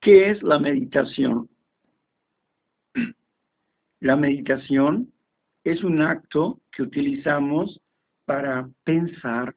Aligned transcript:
¿Qué 0.00 0.30
es 0.30 0.42
la 0.42 0.58
meditación? 0.58 1.50
La 4.00 4.16
meditación 4.16 5.12
es 5.62 5.84
un 5.84 6.00
acto 6.00 6.58
que 6.72 6.82
utilizamos 6.82 7.78
para 8.24 8.66
pensar 8.84 9.54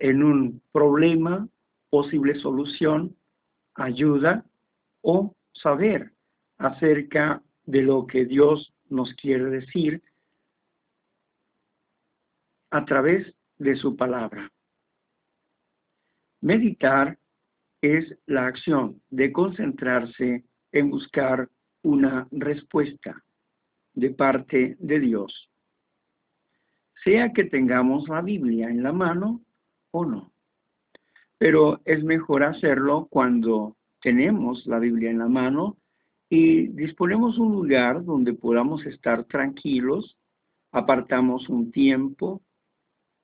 en 0.00 0.24
un 0.24 0.60
problema, 0.72 1.48
posible 1.88 2.34
solución, 2.40 3.16
ayuda 3.74 4.44
o 5.02 5.36
saber 5.52 6.12
acerca 6.58 7.40
de 7.64 7.82
lo 7.82 8.08
que 8.08 8.24
Dios 8.24 8.74
nos 8.88 9.14
quiere 9.14 9.44
decir 9.44 10.02
a 12.70 12.84
través 12.84 13.32
de 13.58 13.76
su 13.76 13.94
palabra. 13.94 14.50
Meditar 16.40 17.19
es 17.82 18.14
la 18.26 18.46
acción 18.46 19.00
de 19.10 19.32
concentrarse 19.32 20.44
en 20.72 20.90
buscar 20.90 21.48
una 21.82 22.28
respuesta 22.30 23.22
de 23.94 24.10
parte 24.10 24.76
de 24.78 25.00
Dios, 25.00 25.50
sea 27.04 27.32
que 27.32 27.44
tengamos 27.44 28.08
la 28.08 28.20
Biblia 28.20 28.68
en 28.68 28.82
la 28.82 28.92
mano 28.92 29.40
o 29.90 30.04
no. 30.04 30.32
Pero 31.38 31.80
es 31.84 32.04
mejor 32.04 32.44
hacerlo 32.44 33.08
cuando 33.10 33.76
tenemos 34.02 34.66
la 34.66 34.78
Biblia 34.78 35.10
en 35.10 35.18
la 35.18 35.28
mano 35.28 35.76
y 36.28 36.68
disponemos 36.68 37.38
un 37.38 37.52
lugar 37.52 38.04
donde 38.04 38.34
podamos 38.34 38.84
estar 38.84 39.24
tranquilos, 39.24 40.16
apartamos 40.70 41.48
un 41.48 41.72
tiempo 41.72 42.42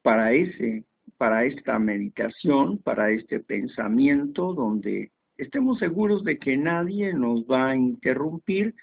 para 0.02 0.33
ese 0.33 0.84
para 1.19 1.45
esta 1.45 1.79
meditación, 1.79 2.79
para 2.79 3.11
este 3.11 3.41
pensamiento, 3.41 4.52
donde 4.55 5.12
estemos 5.37 5.79
seguros 5.79 6.25
de 6.25 6.39
que 6.39 6.56
nadie 6.56 7.12
nos 7.12 7.45
va 7.45 7.70
a 7.70 7.77
interrumpir 7.77 8.75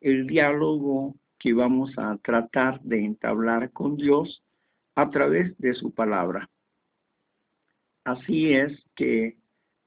el 0.00 0.26
diálogo 0.26 1.14
que 1.38 1.52
vamos 1.52 1.92
a 1.98 2.16
tratar 2.18 2.80
de 2.82 3.04
entablar 3.04 3.70
con 3.72 3.96
Dios 3.96 4.42
a 4.94 5.10
través 5.10 5.56
de 5.58 5.74
su 5.74 5.92
palabra. 5.92 6.48
Así 8.04 8.52
es 8.52 8.72
que, 8.94 9.36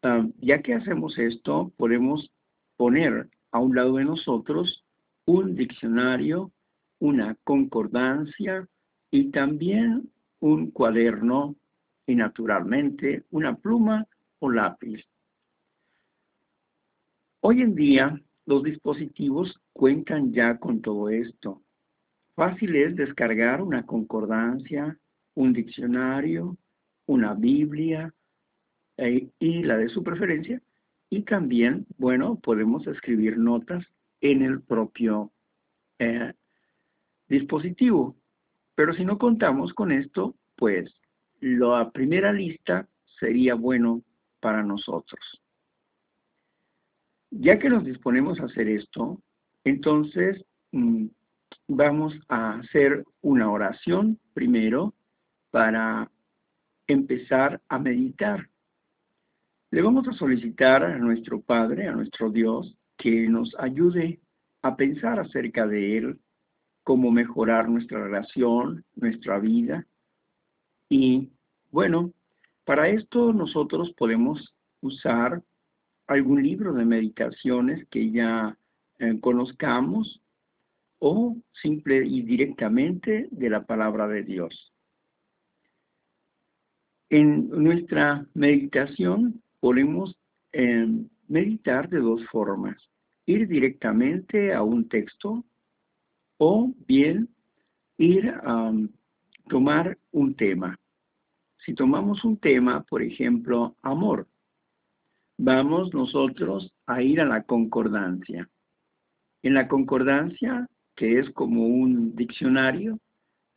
ah, 0.04 0.26
ya 0.40 0.62
que 0.62 0.74
hacemos 0.74 1.18
esto, 1.18 1.72
podemos 1.78 2.32
poner 2.78 3.30
a 3.52 3.60
un 3.60 3.76
lado 3.76 3.96
de 3.96 4.06
nosotros 4.06 4.84
un 5.26 5.56
diccionario, 5.56 6.52
una 7.00 7.36
concordancia 7.44 8.68
y 9.12 9.32
también 9.32 10.10
un 10.40 10.72
cuaderno 10.72 11.56
y 12.08 12.16
naturalmente 12.16 13.24
una 13.32 13.56
pluma 13.56 14.08
o 14.40 14.50
lápiz. 14.50 15.04
Hoy 17.42 17.62
en 17.62 17.76
día 17.76 18.20
los 18.46 18.64
dispositivos 18.64 19.60
cuentan 19.74 20.34
ya 20.34 20.58
con 20.58 20.82
todo 20.82 21.10
esto. 21.10 21.62
Fácil 22.36 22.76
es 22.76 22.96
descargar 22.96 23.62
una 23.62 23.86
concordancia, 23.86 24.98
un 25.36 25.54
diccionario, 25.54 26.58
una 27.06 27.34
Biblia 27.34 28.14
eh, 28.98 29.30
y 29.40 29.64
la 29.64 29.78
de 29.78 29.90
su 29.90 30.04
preferencia. 30.04 30.62
Y 31.10 31.22
también, 31.22 31.86
bueno, 31.98 32.40
podemos 32.40 32.86
escribir 32.88 33.38
notas 33.38 33.86
en 34.22 34.42
el 34.42 34.62
propio 34.62 35.32
eh, 36.00 36.34
dispositivo. 37.30 38.16
Pero 38.76 38.94
si 38.94 39.06
no 39.06 39.18
contamos 39.18 39.74
con 39.74 39.92
esto, 39.92 40.36
pues 40.56 40.94
la 41.42 41.90
primera 41.92 42.32
lista 42.32 42.88
sería 43.20 43.56
bueno 43.56 44.02
para 44.40 44.64
nosotros. 44.64 45.42
Ya 47.32 47.60
que 47.60 47.70
nos 47.70 47.84
disponemos 47.84 48.40
a 48.40 48.46
hacer 48.46 48.70
esto, 48.70 49.22
entonces 49.64 50.44
mm, 50.72 51.08
vamos 51.68 52.14
a 52.30 52.60
hacer 52.60 53.04
una 53.22 53.52
oración 53.52 54.20
primero 54.34 54.94
para 55.52 56.10
empezar 56.88 57.62
a 57.68 57.80
meditar. 57.80 58.48
Le 59.72 59.82
vamos 59.82 60.08
a 60.08 60.14
solicitar 60.14 60.84
a 60.84 60.98
nuestro 60.98 61.42
Padre, 61.42 61.88
a 61.88 61.92
nuestro 61.92 62.30
Dios, 62.30 62.78
que 62.98 63.28
nos 63.28 63.56
ayude 63.60 64.20
a 64.62 64.76
pensar 64.76 65.20
acerca 65.20 65.68
de 65.68 65.98
Él, 65.98 66.20
cómo 66.84 67.12
mejorar 67.12 67.68
nuestra 67.68 68.04
relación, 68.04 68.86
nuestra 68.96 69.40
vida, 69.40 69.86
y 70.90 71.30
bueno, 71.72 72.12
para 72.64 72.90
esto 72.90 73.34
nosotros 73.34 73.92
podemos 73.98 74.54
usar 74.82 75.42
algún 76.08 76.44
libro 76.44 76.74
de 76.74 76.86
meditaciones 76.86 77.88
que 77.90 78.12
ya 78.12 78.58
eh, 79.00 79.20
conozcamos 79.20 80.22
o 81.00 81.36
simple 81.62 82.06
y 82.06 82.22
directamente 82.22 83.28
de 83.32 83.50
la 83.50 83.64
palabra 83.66 84.08
de 84.08 84.24
Dios. 84.24 84.72
En 87.10 87.50
nuestra 87.50 88.26
meditación 88.34 89.42
podemos 89.60 90.16
eh, 90.54 90.88
meditar 91.28 91.90
de 91.90 92.00
dos 92.00 92.26
formas. 92.32 92.78
Ir 93.26 93.48
directamente 93.48 94.54
a 94.54 94.64
un 94.64 94.88
texto 94.88 95.44
o 96.38 96.72
bien 96.88 97.30
ir 97.98 98.30
a 98.30 98.72
tomar 99.48 99.98
un 100.12 100.36
tema. 100.36 100.80
Si 101.66 101.74
tomamos 101.74 102.24
un 102.24 102.38
tema, 102.38 102.84
por 102.84 103.02
ejemplo, 103.02 103.76
amor, 103.82 104.28
vamos 105.38 105.94
nosotros 105.94 106.72
a 106.86 107.02
ir 107.02 107.22
a 107.22 107.26
la 107.26 107.44
concordancia. 107.44 108.50
En 109.42 109.54
la 109.54 109.68
concordancia, 109.68 110.68
que 110.96 111.20
es 111.20 111.30
como 111.32 111.66
un 111.66 112.16
diccionario, 112.16 113.00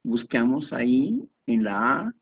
buscamos 0.03 0.73
ahí 0.73 1.29
en 1.47 1.65
la 1.65 2.13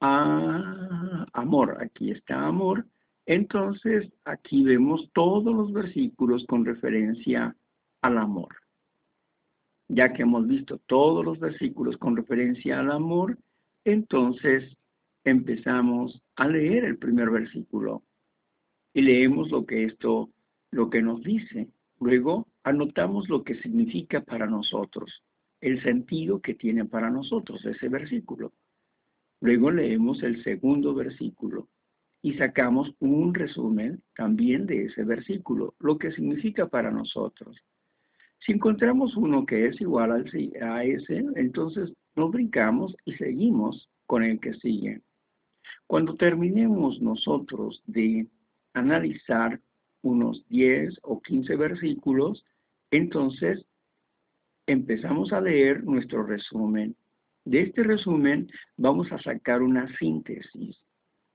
A, 0.00 1.26
amor, 1.32 1.78
aquí 1.80 2.12
está 2.12 2.46
amor. 2.46 2.86
Entonces, 3.26 4.10
aquí 4.24 4.62
vemos 4.62 5.10
todos 5.12 5.54
los 5.54 5.72
versículos 5.72 6.46
con 6.46 6.64
referencia 6.64 7.54
al 8.00 8.18
amor 8.18 8.54
ya 9.88 10.12
que 10.12 10.22
hemos 10.22 10.46
visto 10.46 10.78
todos 10.86 11.24
los 11.24 11.38
versículos 11.40 11.96
con 11.96 12.16
referencia 12.16 12.78
al 12.78 12.92
amor, 12.92 13.38
entonces 13.84 14.76
empezamos 15.24 16.20
a 16.36 16.46
leer 16.46 16.84
el 16.84 16.98
primer 16.98 17.30
versículo 17.30 18.02
y 18.92 19.02
leemos 19.02 19.50
lo 19.50 19.64
que 19.64 19.84
esto, 19.84 20.30
lo 20.70 20.90
que 20.90 21.02
nos 21.02 21.22
dice. 21.22 21.68
Luego 22.00 22.46
anotamos 22.62 23.28
lo 23.28 23.42
que 23.42 23.56
significa 23.56 24.20
para 24.20 24.46
nosotros, 24.46 25.22
el 25.60 25.82
sentido 25.82 26.40
que 26.40 26.54
tiene 26.54 26.84
para 26.84 27.10
nosotros 27.10 27.64
ese 27.64 27.88
versículo. 27.88 28.52
Luego 29.40 29.70
leemos 29.70 30.22
el 30.22 30.42
segundo 30.44 30.94
versículo 30.94 31.68
y 32.22 32.34
sacamos 32.34 32.92
un 32.98 33.34
resumen 33.34 34.02
también 34.16 34.66
de 34.66 34.86
ese 34.86 35.04
versículo, 35.04 35.74
lo 35.78 35.96
que 35.98 36.12
significa 36.12 36.66
para 36.66 36.90
nosotros. 36.90 37.56
Si 38.40 38.52
encontramos 38.52 39.16
uno 39.16 39.44
que 39.44 39.66
es 39.66 39.80
igual 39.80 40.12
a 40.12 40.84
ese, 40.84 41.24
entonces 41.36 41.92
nos 42.14 42.30
brincamos 42.30 42.96
y 43.04 43.14
seguimos 43.14 43.88
con 44.06 44.22
el 44.24 44.40
que 44.40 44.54
sigue. 44.54 45.02
Cuando 45.86 46.16
terminemos 46.16 47.00
nosotros 47.00 47.82
de 47.86 48.26
analizar 48.74 49.60
unos 50.02 50.46
10 50.48 50.98
o 51.02 51.20
15 51.20 51.56
versículos, 51.56 52.44
entonces 52.90 53.64
empezamos 54.66 55.32
a 55.32 55.40
leer 55.40 55.82
nuestro 55.84 56.22
resumen. 56.22 56.94
De 57.44 57.62
este 57.62 57.82
resumen 57.82 58.50
vamos 58.76 59.10
a 59.12 59.18
sacar 59.20 59.62
una 59.62 59.88
síntesis. 59.98 60.76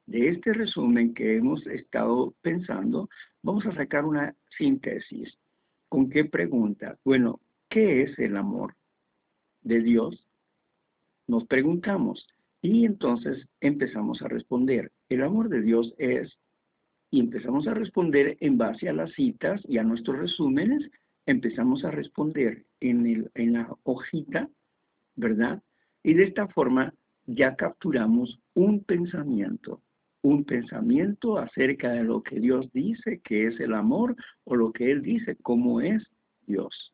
De 0.05 0.29
este 0.29 0.53
resumen 0.53 1.13
que 1.13 1.37
hemos 1.37 1.65
estado 1.65 2.33
pensando, 2.41 3.09
vamos 3.41 3.65
a 3.65 3.73
sacar 3.75 4.05
una 4.05 4.35
síntesis. 4.57 5.35
¿Con 5.93 6.09
qué 6.09 6.25
pregunta? 6.25 6.97
Bueno, 7.05 7.39
¿qué 7.69 8.01
es 8.01 8.17
el 8.17 8.35
amor 8.35 8.73
de 9.61 9.79
Dios? 9.79 10.25
Nos 11.27 11.45
preguntamos 11.45 12.27
y 12.63 12.85
entonces 12.85 13.47
empezamos 13.61 14.19
a 14.23 14.27
responder. 14.27 14.91
El 15.07 15.21
amor 15.21 15.49
de 15.49 15.61
Dios 15.61 15.93
es, 15.99 16.35
y 17.11 17.19
empezamos 17.19 17.67
a 17.67 17.75
responder 17.75 18.37
en 18.39 18.57
base 18.57 18.89
a 18.89 18.93
las 18.93 19.13
citas 19.13 19.61
y 19.67 19.77
a 19.77 19.83
nuestros 19.83 20.17
resúmenes, 20.17 20.81
empezamos 21.27 21.85
a 21.85 21.91
responder 21.91 22.63
en, 22.79 23.05
el, 23.05 23.31
en 23.35 23.53
la 23.53 23.69
hojita, 23.83 24.49
¿verdad? 25.15 25.61
Y 26.01 26.15
de 26.15 26.23
esta 26.23 26.47
forma 26.47 26.91
ya 27.27 27.55
capturamos 27.55 28.39
un 28.55 28.83
pensamiento 28.83 29.79
un 30.23 30.45
pensamiento 30.45 31.37
acerca 31.37 31.91
de 31.91 32.03
lo 32.03 32.23
que 32.23 32.39
Dios 32.39 32.71
dice 32.71 33.19
que 33.23 33.47
es 33.47 33.59
el 33.59 33.73
amor 33.73 34.15
o 34.45 34.55
lo 34.55 34.71
que 34.71 34.89
Él 34.89 35.03
dice 35.03 35.35
cómo 35.35 35.81
es 35.81 36.01
Dios. 36.47 36.93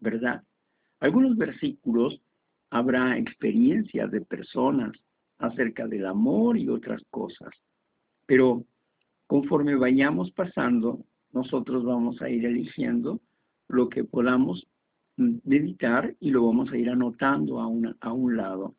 ¿Verdad? 0.00 0.42
Algunos 0.98 1.36
versículos 1.36 2.20
habrá 2.70 3.16
experiencias 3.16 4.10
de 4.10 4.20
personas 4.20 4.92
acerca 5.38 5.86
del 5.86 6.04
amor 6.06 6.58
y 6.58 6.68
otras 6.68 7.02
cosas, 7.10 7.50
pero 8.26 8.64
conforme 9.26 9.76
vayamos 9.76 10.30
pasando, 10.32 11.04
nosotros 11.32 11.84
vamos 11.84 12.20
a 12.22 12.28
ir 12.28 12.44
eligiendo 12.44 13.20
lo 13.68 13.88
que 13.88 14.04
podamos 14.04 14.66
meditar 15.16 16.14
y 16.18 16.30
lo 16.30 16.46
vamos 16.46 16.72
a 16.72 16.76
ir 16.76 16.90
anotando 16.90 17.60
a, 17.60 17.68
a 18.00 18.12
un 18.12 18.36
lado. 18.36 18.74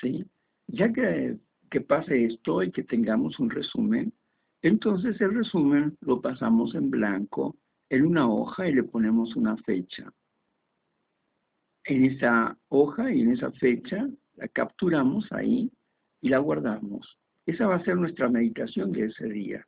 ¿Sí? 0.00 0.24
Ya 0.66 0.92
que, 0.92 1.38
que 1.72 1.80
pase 1.80 2.26
esto 2.26 2.62
y 2.62 2.70
que 2.70 2.84
tengamos 2.84 3.40
un 3.40 3.48
resumen, 3.48 4.12
entonces 4.60 5.18
el 5.22 5.34
resumen 5.34 5.96
lo 6.02 6.20
pasamos 6.20 6.74
en 6.74 6.90
blanco 6.90 7.56
en 7.88 8.04
una 8.04 8.28
hoja 8.30 8.68
y 8.68 8.74
le 8.74 8.82
ponemos 8.82 9.34
una 9.36 9.56
fecha. 9.56 10.12
En 11.84 12.04
esa 12.04 12.56
hoja 12.68 13.10
y 13.10 13.22
en 13.22 13.32
esa 13.32 13.50
fecha 13.52 14.06
la 14.36 14.48
capturamos 14.48 15.32
ahí 15.32 15.72
y 16.20 16.28
la 16.28 16.38
guardamos. 16.38 17.18
Esa 17.46 17.66
va 17.66 17.76
a 17.76 17.84
ser 17.84 17.96
nuestra 17.96 18.28
meditación 18.28 18.92
de 18.92 19.06
ese 19.06 19.26
día. 19.28 19.66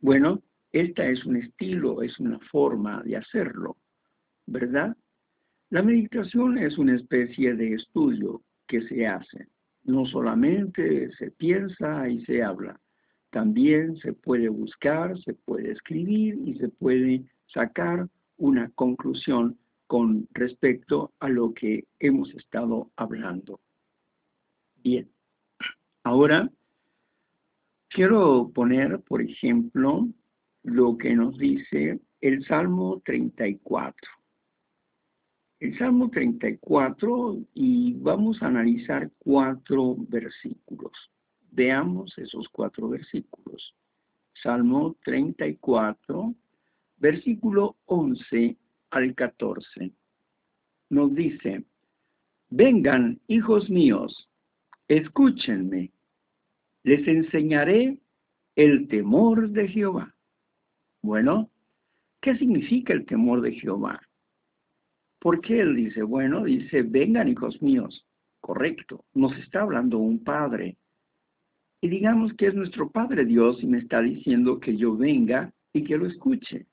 Bueno, 0.00 0.40
esta 0.70 1.04
es 1.04 1.24
un 1.24 1.36
estilo, 1.36 2.00
es 2.02 2.18
una 2.20 2.38
forma 2.50 3.02
de 3.02 3.16
hacerlo, 3.16 3.76
¿verdad? 4.46 4.96
La 5.70 5.82
meditación 5.82 6.58
es 6.58 6.78
una 6.78 6.94
especie 6.94 7.54
de 7.54 7.74
estudio 7.74 8.40
que 8.68 8.82
se 8.82 9.04
hace. 9.04 9.48
No 9.84 10.06
solamente 10.06 11.10
se 11.16 11.30
piensa 11.30 12.08
y 12.08 12.24
se 12.24 12.42
habla, 12.42 12.78
también 13.30 13.96
se 13.98 14.12
puede 14.12 14.48
buscar, 14.48 15.18
se 15.22 15.34
puede 15.34 15.72
escribir 15.72 16.38
y 16.44 16.54
se 16.54 16.68
puede 16.68 17.24
sacar 17.52 18.08
una 18.36 18.70
conclusión 18.70 19.58
con 19.86 20.28
respecto 20.32 21.12
a 21.18 21.28
lo 21.28 21.52
que 21.54 21.86
hemos 21.98 22.32
estado 22.34 22.90
hablando. 22.96 23.60
Bien, 24.82 25.08
ahora 26.04 26.50
quiero 27.88 28.50
poner, 28.54 29.00
por 29.00 29.22
ejemplo, 29.22 30.08
lo 30.62 30.96
que 30.98 31.14
nos 31.14 31.36
dice 31.38 32.00
el 32.20 32.44
Salmo 32.44 33.00
34. 33.04 34.17
El 35.60 35.76
Salmo 35.76 36.08
34 36.08 37.36
y 37.54 37.94
vamos 37.94 38.40
a 38.40 38.46
analizar 38.46 39.10
cuatro 39.18 39.96
versículos. 40.08 40.92
Veamos 41.50 42.16
esos 42.16 42.48
cuatro 42.50 42.88
versículos. 42.88 43.74
Salmo 44.40 44.96
34, 45.04 46.32
versículo 46.98 47.76
11 47.86 48.56
al 48.90 49.14
14. 49.16 49.90
Nos 50.90 51.14
dice, 51.16 51.64
vengan, 52.50 53.20
hijos 53.26 53.68
míos, 53.68 54.28
escúchenme, 54.86 55.90
les 56.84 57.06
enseñaré 57.08 57.98
el 58.54 58.86
temor 58.86 59.50
de 59.50 59.66
Jehová. 59.66 60.14
Bueno, 61.02 61.50
¿qué 62.20 62.36
significa 62.38 62.92
el 62.92 63.06
temor 63.06 63.40
de 63.40 63.54
Jehová? 63.54 64.07
¿Por 65.20 65.40
qué 65.40 65.60
él 65.60 65.76
dice, 65.76 66.02
bueno, 66.02 66.44
dice, 66.44 66.82
vengan 66.82 67.28
hijos 67.28 67.60
míos? 67.62 68.06
Correcto, 68.40 69.04
nos 69.14 69.36
está 69.38 69.62
hablando 69.62 69.98
un 69.98 70.22
padre, 70.22 70.76
y 71.80 71.88
digamos 71.88 72.32
que 72.34 72.48
es 72.48 72.54
nuestro 72.54 72.90
Padre 72.90 73.24
Dios 73.24 73.62
y 73.62 73.66
me 73.66 73.78
está 73.78 74.00
diciendo 74.00 74.58
que 74.58 74.76
yo 74.76 74.96
venga 74.96 75.52
y 75.72 75.84
que 75.84 75.96
lo 75.96 76.06
escuche, 76.06 76.66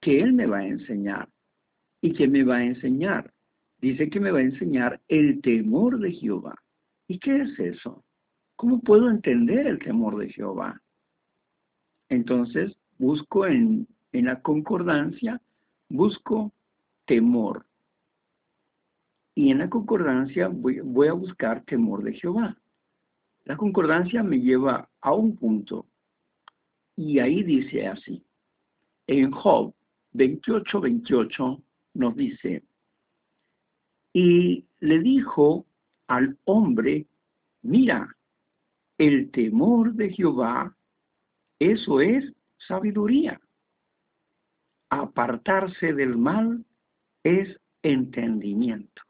que 0.00 0.20
Él 0.20 0.32
me 0.34 0.46
va 0.46 0.58
a 0.58 0.66
enseñar. 0.66 1.28
¿Y 2.02 2.12
que 2.12 2.28
me 2.28 2.42
va 2.44 2.56
a 2.56 2.64
enseñar? 2.64 3.32
Dice 3.80 4.10
que 4.10 4.20
me 4.20 4.30
va 4.30 4.38
a 4.38 4.42
enseñar 4.42 5.00
el 5.08 5.40
temor 5.40 5.98
de 5.98 6.12
Jehová. 6.12 6.56
¿Y 7.08 7.18
qué 7.18 7.42
es 7.42 7.58
eso? 7.58 8.04
¿Cómo 8.56 8.80
puedo 8.80 9.08
entender 9.08 9.66
el 9.66 9.78
temor 9.78 10.18
de 10.18 10.30
Jehová? 10.30 10.80
Entonces, 12.10 12.76
busco 12.98 13.46
en, 13.46 13.86
en 14.12 14.26
la 14.26 14.40
concordancia, 14.42 15.40
busco 15.88 16.52
temor. 17.06 17.64
Y 19.40 19.50
en 19.50 19.56
la 19.56 19.70
concordancia 19.70 20.48
voy, 20.48 21.08
a 21.08 21.14
buscar 21.14 21.64
temor 21.64 22.02
de 22.02 22.12
Jehová. 22.12 22.58
La 23.46 23.56
concordancia 23.56 24.22
me 24.22 24.38
lleva 24.38 24.86
a 25.00 25.14
un 25.14 25.34
punto 25.34 25.86
y 26.94 27.20
ahí 27.20 27.42
dice 27.42 27.86
así. 27.86 28.22
En 29.06 29.30
Job 29.30 29.72
28, 30.12 30.80
28 30.82 31.62
nos 31.94 32.16
dice, 32.16 32.62
y 34.12 34.66
le 34.80 34.98
dijo 34.98 35.64
al 36.06 36.36
hombre, 36.44 37.06
mira, 37.62 38.14
el 38.98 39.30
temor 39.30 39.94
de 39.94 40.10
Jehová, 40.10 40.76
eso 41.58 42.02
es 42.02 42.30
sabiduría. 42.68 43.40
Apartarse 44.90 45.94
del 45.94 46.18
mal 46.18 46.62
es 47.24 47.58
entendimiento. 47.82 49.00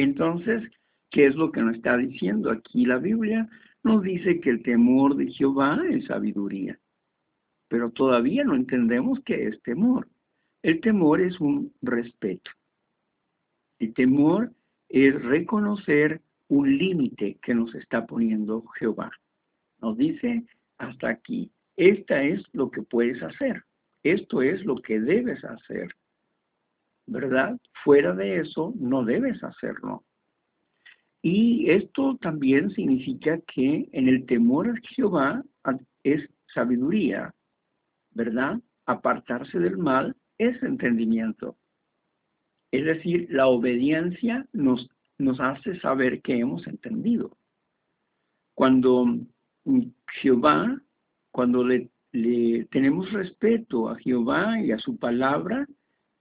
Entonces, 0.00 0.62
¿Qué 1.10 1.26
es 1.26 1.34
lo 1.34 1.50
que 1.50 1.60
nos 1.60 1.76
está 1.76 1.96
diciendo 1.96 2.50
aquí 2.50 2.86
la 2.86 2.98
Biblia? 2.98 3.48
Nos 3.82 4.02
dice 4.02 4.40
que 4.40 4.50
el 4.50 4.62
temor 4.62 5.16
de 5.16 5.30
Jehová 5.30 5.82
es 5.88 6.06
sabiduría. 6.06 6.78
Pero 7.68 7.90
todavía 7.90 8.44
no 8.44 8.54
entendemos 8.54 9.18
qué 9.24 9.48
es 9.48 9.60
temor. 9.62 10.08
El 10.62 10.80
temor 10.80 11.20
es 11.20 11.40
un 11.40 11.74
respeto. 11.82 12.50
El 13.80 13.92
temor 13.94 14.52
es 14.88 15.20
reconocer 15.22 16.20
un 16.48 16.78
límite 16.78 17.38
que 17.42 17.54
nos 17.54 17.74
está 17.74 18.06
poniendo 18.06 18.64
Jehová. 18.78 19.10
Nos 19.80 19.96
dice 19.96 20.44
hasta 20.78 21.08
aquí, 21.08 21.50
esta 21.76 22.22
es 22.22 22.42
lo 22.52 22.70
que 22.70 22.82
puedes 22.82 23.20
hacer. 23.22 23.64
Esto 24.02 24.42
es 24.42 24.64
lo 24.64 24.76
que 24.76 25.00
debes 25.00 25.44
hacer. 25.44 25.94
¿Verdad? 27.10 27.58
Fuera 27.82 28.14
de 28.14 28.38
eso, 28.38 28.72
no 28.78 29.04
debes 29.04 29.42
hacerlo. 29.42 30.04
Y 31.22 31.68
esto 31.68 32.16
también 32.22 32.70
significa 32.70 33.40
que 33.52 33.88
en 33.90 34.08
el 34.08 34.26
temor 34.26 34.68
a 34.68 34.80
Jehová 34.94 35.42
es 36.04 36.22
sabiduría, 36.54 37.34
¿verdad? 38.12 38.60
Apartarse 38.86 39.58
del 39.58 39.76
mal 39.76 40.16
es 40.38 40.62
entendimiento. 40.62 41.56
Es 42.70 42.84
decir, 42.84 43.26
la 43.28 43.48
obediencia 43.48 44.46
nos, 44.52 44.88
nos 45.18 45.40
hace 45.40 45.80
saber 45.80 46.22
que 46.22 46.38
hemos 46.38 46.64
entendido. 46.68 47.36
Cuando 48.54 49.18
Jehová, 50.20 50.80
cuando 51.32 51.64
le, 51.64 51.90
le 52.12 52.66
tenemos 52.66 53.12
respeto 53.12 53.88
a 53.88 53.98
Jehová 53.98 54.60
y 54.60 54.70
a 54.70 54.78
su 54.78 54.96
palabra 54.96 55.66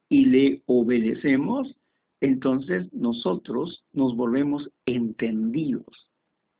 y 0.09 0.25
le 0.25 0.61
obedecemos, 0.65 1.73
entonces 2.19 2.91
nosotros 2.91 3.85
nos 3.93 4.15
volvemos 4.15 4.69
entendidos, 4.85 6.07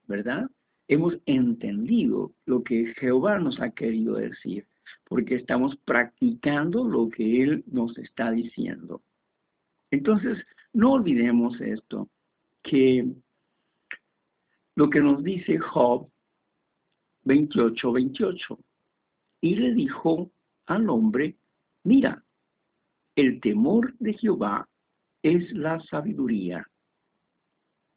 ¿verdad? 0.07 0.49
Hemos 0.87 1.15
entendido 1.25 2.31
lo 2.45 2.63
que 2.63 2.93
Jehová 2.99 3.39
nos 3.39 3.59
ha 3.59 3.71
querido 3.71 4.15
decir, 4.15 4.65
porque 5.05 5.35
estamos 5.35 5.75
practicando 5.77 6.83
lo 6.83 7.09
que 7.09 7.43
Él 7.43 7.63
nos 7.67 7.97
está 7.97 8.31
diciendo. 8.31 9.01
Entonces, 9.91 10.37
no 10.73 10.93
olvidemos 10.93 11.59
esto, 11.59 12.07
que 12.61 13.07
lo 14.75 14.89
que 14.89 15.01
nos 15.01 15.23
dice 15.23 15.57
Job 15.57 16.07
28, 17.25 17.91
28, 17.91 18.59
y 19.41 19.55
le 19.55 19.73
dijo 19.73 20.31
al 20.67 20.89
hombre, 20.89 21.35
mira, 21.83 22.23
el 23.19 23.41
temor 23.41 23.93
de 23.99 24.13
Jehová 24.13 24.67
es 25.21 25.51
la 25.51 25.81
sabiduría. 25.81 26.65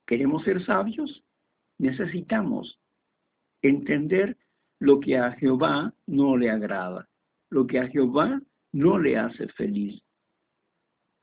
¿Queremos 0.04 0.42
ser 0.42 0.64
sabios? 0.64 1.22
Necesitamos 1.78 2.80
entender 3.62 4.36
lo 4.80 4.98
que 4.98 5.16
a 5.16 5.30
Jehová 5.32 5.94
no 6.06 6.36
le 6.36 6.50
agrada, 6.50 7.08
lo 7.50 7.68
que 7.68 7.78
a 7.78 7.86
Jehová 7.86 8.42
no 8.72 8.98
le 8.98 9.16
hace 9.16 9.46
feliz, 9.48 10.02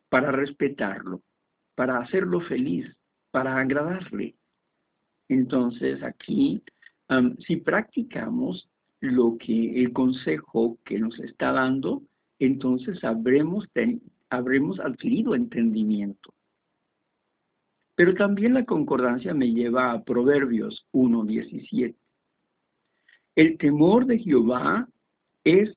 para 0.07 0.31
respetarlo, 0.31 1.21
para 1.75 1.99
hacerlo 1.99 2.39
feliz, 2.39 2.85
para 3.31 3.57
agradarle. 3.57 4.35
Entonces 5.27 6.01
aquí, 6.03 6.63
si 7.45 7.57
practicamos 7.57 8.69
lo 9.01 9.37
que 9.37 9.83
el 9.83 9.91
consejo 9.91 10.77
que 10.85 10.99
nos 10.99 11.19
está 11.19 11.51
dando, 11.51 12.01
entonces 12.39 13.03
habremos 13.03 13.67
habremos 14.29 14.79
adquirido 14.79 15.36
entendimiento. 15.36 16.34
Pero 17.96 18.13
también 18.13 18.53
la 18.53 18.65
concordancia 18.65 19.34
me 19.34 19.51
lleva 19.51 19.91
a 19.91 20.03
Proverbios 20.03 20.86
1.17. 20.93 21.96
El 23.36 23.58
temor 23.58 24.05
de 24.05 24.19
Jehová 24.19 24.88
es, 25.43 25.75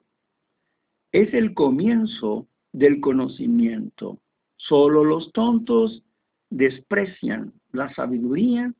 es 1.12 1.34
el 1.34 1.54
comienzo 1.54 2.46
del 2.72 3.00
conocimiento. 3.00 4.18
Solo 4.56 5.04
los 5.04 5.32
tontos 5.32 6.02
desprecian 6.50 7.52
la 7.72 7.92
sabiduría 7.94 8.72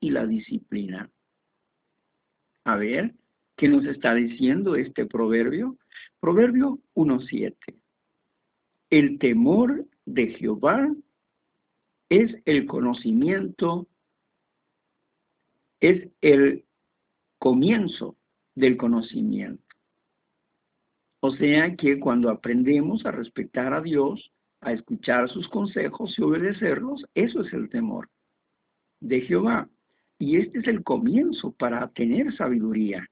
y 0.00 0.10
la 0.10 0.26
disciplina. 0.26 1.10
A 2.64 2.76
ver, 2.76 3.14
¿Qué 3.58 3.68
nos 3.68 3.84
está 3.86 4.14
diciendo 4.14 4.76
este 4.76 5.04
proverbio? 5.04 5.76
Proverbio 6.20 6.78
1.7. 6.94 7.54
El 8.90 9.18
temor 9.18 9.84
de 10.06 10.28
Jehová 10.34 10.88
es 12.08 12.34
el 12.46 12.66
conocimiento, 12.66 13.86
es 15.80 16.08
el 16.20 16.64
comienzo 17.38 18.16
del 18.54 18.76
conocimiento. 18.76 19.62
O 21.20 21.30
sea 21.32 21.74
que 21.76 21.98
cuando 21.98 22.30
aprendemos 22.30 23.04
a 23.04 23.10
respetar 23.10 23.74
a 23.74 23.80
Dios, 23.80 24.30
a 24.60 24.72
escuchar 24.72 25.28
sus 25.28 25.48
consejos 25.48 26.16
y 26.18 26.22
obedecerlos, 26.22 27.04
eso 27.14 27.42
es 27.42 27.52
el 27.52 27.68
temor 27.68 28.08
de 29.00 29.20
Jehová. 29.22 29.68
Y 30.18 30.36
este 30.38 30.60
es 30.60 30.66
el 30.66 30.82
comienzo 30.82 31.52
para 31.52 31.88
tener 31.88 32.34
sabiduría, 32.36 33.08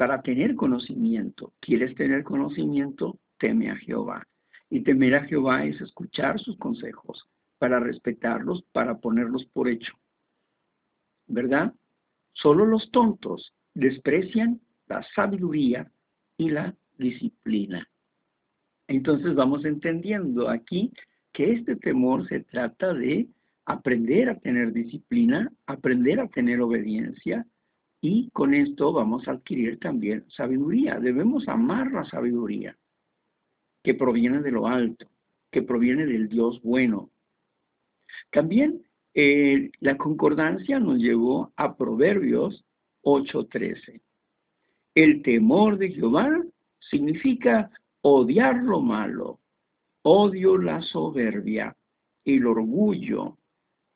para 0.00 0.22
tener 0.22 0.56
conocimiento. 0.56 1.52
¿Quieres 1.60 1.94
tener 1.94 2.24
conocimiento? 2.24 3.18
Teme 3.36 3.70
a 3.70 3.76
Jehová. 3.76 4.26
Y 4.70 4.80
temer 4.80 5.14
a 5.14 5.26
Jehová 5.26 5.66
es 5.66 5.78
escuchar 5.78 6.40
sus 6.40 6.56
consejos, 6.56 7.28
para 7.58 7.78
respetarlos, 7.80 8.64
para 8.72 8.96
ponerlos 8.96 9.44
por 9.52 9.68
hecho. 9.68 9.92
¿Verdad? 11.26 11.74
Solo 12.32 12.64
los 12.64 12.90
tontos 12.90 13.52
desprecian 13.74 14.62
la 14.88 15.02
sabiduría 15.14 15.92
y 16.38 16.48
la 16.48 16.74
disciplina. 16.96 17.86
Entonces 18.88 19.34
vamos 19.34 19.66
entendiendo 19.66 20.48
aquí 20.48 20.94
que 21.30 21.52
este 21.52 21.76
temor 21.76 22.26
se 22.26 22.40
trata 22.40 22.94
de 22.94 23.28
aprender 23.66 24.30
a 24.30 24.38
tener 24.38 24.72
disciplina, 24.72 25.52
aprender 25.66 26.20
a 26.20 26.28
tener 26.28 26.62
obediencia 26.62 27.46
y 28.00 28.30
con 28.30 28.54
esto 28.54 28.92
vamos 28.92 29.28
a 29.28 29.32
adquirir 29.32 29.78
también 29.78 30.24
sabiduría. 30.30 30.98
Debemos 30.98 31.46
amar 31.48 31.92
la 31.92 32.04
sabiduría 32.04 32.76
que 33.82 33.94
proviene 33.94 34.40
de 34.40 34.50
lo 34.50 34.66
alto, 34.66 35.06
que 35.50 35.62
proviene 35.62 36.06
del 36.06 36.28
Dios 36.28 36.60
bueno. 36.62 37.10
También 38.30 38.82
eh, 39.14 39.70
la 39.80 39.96
concordancia 39.96 40.78
nos 40.78 40.98
llevó 40.98 41.52
a 41.56 41.76
Proverbios 41.76 42.64
8:13. 43.02 44.00
El 44.94 45.22
temor 45.22 45.78
de 45.78 45.90
Jehová 45.90 46.42
significa 46.78 47.70
odiar 48.02 48.62
lo 48.62 48.80
malo, 48.80 49.38
odio 50.02 50.58
la 50.58 50.82
soberbia, 50.82 51.76
el 52.24 52.46
orgullo, 52.46 53.36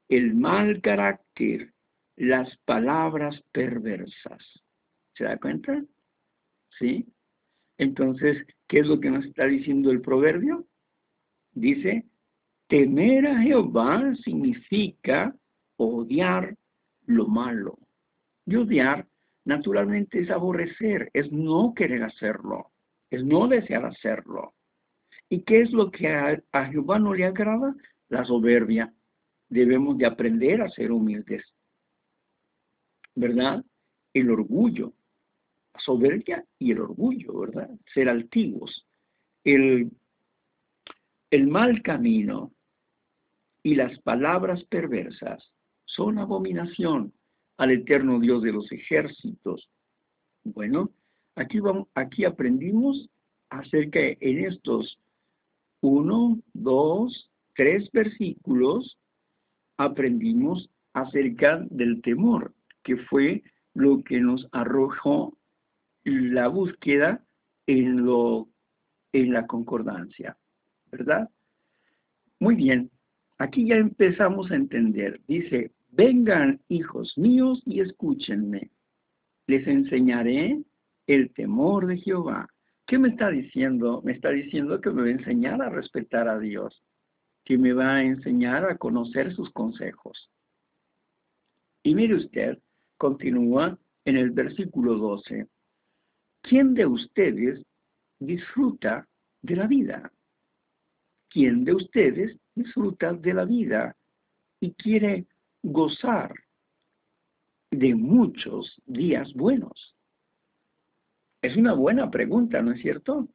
el 0.09 0.35
mal 0.35 0.81
carácter, 0.81 1.74
las 2.17 2.57
palabras 2.65 3.43
perversas. 3.53 4.43
¿Se 5.15 5.25
da 5.25 5.39
cuenta? 5.39 5.83
¿Sí? 6.79 7.07
Entonces, 7.79 8.47
¿qué 8.69 8.81
es 8.81 8.87
lo 8.87 9.01
que 9.01 9.11
nos 9.11 9.25
está 9.25 9.47
diciendo 9.47 9.91
el 9.91 10.01
proverbio? 10.01 10.67
Dice, 11.53 12.07
temer 12.69 13.27
a 13.27 13.41
Jehová 13.41 14.15
significa 14.25 15.35
odiar 15.77 16.57
lo 17.07 17.27
malo. 17.27 17.79
Y 18.47 18.57
odiar, 18.57 19.07
naturalmente, 19.45 20.21
es 20.21 20.31
aborrecer, 20.31 21.11
es 21.13 21.31
no 21.33 21.75
querer 21.75 22.03
hacerlo 22.03 22.71
es 23.15 23.25
no 23.25 23.49
desear 23.49 23.85
hacerlo. 23.87 24.55
¿Y 25.29 25.43
qué 25.43 25.63
es 25.63 25.73
lo 25.73 25.91
que 25.91 26.09
a, 26.09 26.67
Jehová 26.67 26.99
no 26.99 27.15
le 27.15 27.25
agrada? 27.25 27.75
La 28.09 28.25
soberbia. 28.25 28.93
Debemos 29.49 29.97
de 29.99 30.07
aprender 30.07 30.63
a 30.63 30.69
ser 30.69 30.93
humildes. 30.93 31.43
¿Verdad? 33.15 33.65
El 34.13 34.31
orgullo. 34.31 34.93
La 35.75 35.81
soberbia 35.81 36.45
y 36.59 36.73
el 36.73 36.81
orgullo, 36.81 37.41
¿verdad? 37.41 37.71
Ser 37.93 38.09
altivos. 38.09 38.87
El, 39.43 39.91
el 41.31 41.47
mal 41.49 41.83
camino 41.83 42.53
y 43.63 43.75
las 43.75 43.99
palabras 44.01 44.63
perversas 44.65 45.51
son 45.85 46.19
abominación 46.19 47.13
al 47.57 47.73
eterno 47.73 48.21
Dios 48.21 48.43
de 48.43 48.53
los 48.53 48.71
ejércitos. 48.71 49.69
Bueno, 50.45 50.91
Aquí, 51.37 51.59
vamos, 51.59 51.89
aquí 51.95 52.25
aprendimos 52.25 53.09
acerca 53.51 53.99
en 54.01 54.45
estos 54.45 54.99
uno, 55.81 56.39
dos, 56.53 57.29
tres 57.57 57.91
versículos, 57.93 58.97
aprendimos 59.77 60.71
acerca 60.93 61.59
del 61.71 62.01
temor, 62.03 62.53
que 62.85 62.97
fue 62.97 63.43
lo 63.75 64.05
que 64.05 64.21
nos 64.21 64.49
arrojó 64.53 65.37
la 66.05 66.49
búsqueda 66.49 67.25
en, 67.67 68.05
lo, 68.05 68.49
en 69.13 69.33
la 69.33 69.47
concordancia, 69.47 70.37
¿verdad? 70.93 71.29
Muy 72.39 72.55
bien, 72.55 72.91
aquí 73.39 73.67
ya 73.67 73.77
empezamos 73.77 74.51
a 74.51 74.57
entender. 74.57 75.21
Dice, 75.27 75.73
vengan 75.91 76.61
hijos 76.69 77.17
míos 77.17 77.63
y 77.65 77.81
escúchenme. 77.81 78.71
Les 79.47 79.67
enseñaré 79.67 80.63
el 81.07 81.33
temor 81.33 81.87
de 81.87 81.99
Jehová. 81.99 82.49
¿Qué 82.87 82.99
me 82.99 83.09
está 83.09 83.31
diciendo? 83.31 84.03
Me 84.05 84.13
está 84.13 84.31
diciendo 84.31 84.81
que 84.81 84.91
me 84.91 85.03
va 85.03 85.09
a 85.09 85.13
enseñar 85.13 85.63
a 85.63 85.71
respetar 85.71 86.29
a 86.29 86.39
Dios, 86.39 86.83
que 87.45 87.57
me 87.57 87.73
va 87.73 87.97
a 87.97 88.03
enseñar 88.03 88.65
a 88.67 88.77
conocer 88.77 89.35
sus 89.35 89.51
consejos. 89.53 90.31
Y 91.83 91.95
mire 91.95 92.15
usted, 92.15 92.59
continúa 92.97 93.79
en 94.05 94.17
el 94.17 94.31
versículo 94.31 94.97
12. 94.97 95.47
¿Quién 96.43 96.75
de 96.75 96.87
ustedes 96.87 97.65
disfruta 98.19 99.09
de 99.43 99.57
la 99.57 99.67
vida? 99.67 100.13
¿Quién 101.31 101.65
de 101.65 101.75
ustedes 101.75 102.37
disfruta 102.55 103.13
de 103.13 103.35
la 103.35 103.45
vida 103.45 103.97
y 104.61 104.73
quiere 104.75 105.27
gozar 105.63 106.35
de 107.71 107.95
muchos 107.95 108.81
días 108.87 109.33
buenos? 109.35 109.97
Es 111.43 111.57
una 111.57 111.75
buena 111.75 112.11
pregunta, 112.11 112.63
¿no 112.63 112.73
es 112.73 112.81
cierto? 112.81 113.29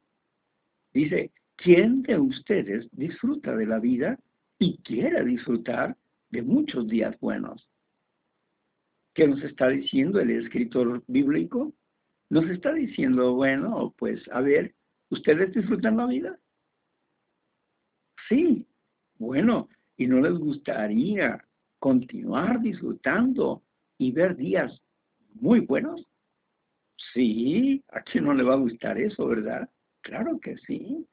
Dice, 0.92 1.30
¿quién 1.56 2.02
de 2.02 2.18
ustedes 2.18 2.88
disfruta 2.92 3.54
de 3.54 3.66
la 3.66 3.78
vida 3.78 4.18
y 4.58 4.78
quiere 4.78 5.24
disfrutar 5.24 5.96
de 6.30 6.42
muchos 6.42 6.88
días 6.88 7.18
buenos? 7.20 7.69
¿Qué 9.14 9.26
nos 9.26 9.42
está 9.42 9.68
diciendo 9.68 10.20
el 10.20 10.30
escritor 10.30 11.02
bíblico? 11.06 11.72
Nos 12.28 12.48
está 12.48 12.72
diciendo, 12.72 13.34
bueno, 13.34 13.94
pues 13.98 14.22
a 14.32 14.40
ver, 14.40 14.74
¿ustedes 15.10 15.52
disfrutan 15.52 15.96
la 15.96 16.06
vida? 16.06 16.38
Sí, 18.28 18.64
bueno, 19.18 19.68
¿y 19.96 20.06
no 20.06 20.20
les 20.20 20.38
gustaría 20.38 21.44
continuar 21.80 22.60
disfrutando 22.60 23.62
y 23.98 24.12
ver 24.12 24.36
días 24.36 24.80
muy 25.34 25.60
buenos? 25.60 26.06
Sí, 27.12 27.82
¿a 27.88 28.02
quién 28.02 28.24
no 28.24 28.34
le 28.34 28.44
va 28.44 28.54
a 28.54 28.58
gustar 28.58 28.98
eso, 28.98 29.26
verdad? 29.26 29.68
Claro 30.02 30.38
que 30.38 30.56
sí. 30.66 31.06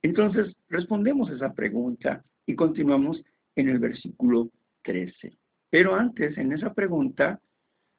Entonces, 0.00 0.56
respondemos 0.68 1.30
esa 1.30 1.52
pregunta 1.52 2.24
y 2.46 2.56
continuamos 2.56 3.22
en 3.56 3.68
el 3.68 3.78
versículo 3.78 4.50
13. 4.82 5.41
Pero 5.72 5.94
antes, 5.94 6.36
en 6.36 6.52
esa 6.52 6.74
pregunta, 6.74 7.40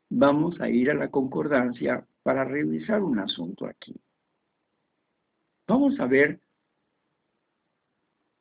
vamos 0.08 0.62
a 0.62 0.70
ir 0.70 0.92
a 0.92 0.94
la 0.94 1.10
concordancia 1.10 2.06
para 2.22 2.44
revisar 2.46 3.02
un 3.02 3.18
asunto 3.18 3.66
aquí. 3.66 4.00
Vamos 5.66 6.00
a 6.00 6.06
ver 6.06 6.40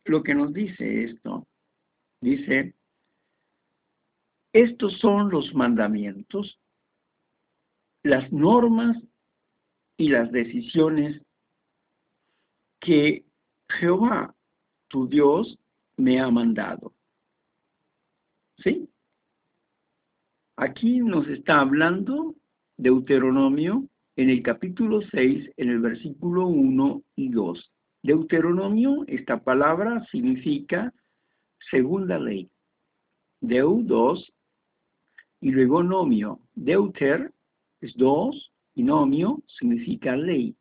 lo 0.05 0.23
que 0.23 0.35
nos 0.35 0.53
dice 0.53 1.05
esto. 1.05 1.47
Dice, 2.21 2.75
estos 4.53 4.99
son 4.99 5.31
los 5.31 5.55
mandamientos 5.55 6.59
las 8.03 8.31
normas 8.31 8.99
y 9.97 10.09
las 10.09 10.31
decisiones 10.31 11.23
que 12.81 13.25
Jehová, 13.69 14.35
tu 14.89 15.09
Dios, 15.09 15.59
me 15.97 16.21
ha 16.21 16.31
mandado. 16.31 16.93
¿Sí? 18.62 18.91
Aquí 20.64 21.00
nos 21.00 21.26
está 21.26 21.61
hablando 21.61 22.37
Deuteronomio 22.76 23.85
en 24.14 24.31
el 24.31 24.45
capítulo 24.45 25.00
6, 25.11 25.50
en 25.57 25.71
el 25.71 25.81
versículo 25.81 26.47
1 26.47 27.02
y 27.16 27.31
2. 27.31 27.71
Deuteronomio, 28.04 29.02
esta 29.09 29.42
palabra 29.42 30.07
significa 30.12 30.95
segunda 31.69 32.16
ley. 32.16 32.49
Deu, 33.40 33.83
dos, 33.83 34.33
y 35.40 35.50
luego 35.50 35.83
nomio. 35.83 36.38
Deuter 36.54 37.33
es 37.81 37.97
dos, 37.97 38.52
y 38.76 38.85
nomio 38.85 39.42
significa 39.59 40.14
ley. 40.14 40.54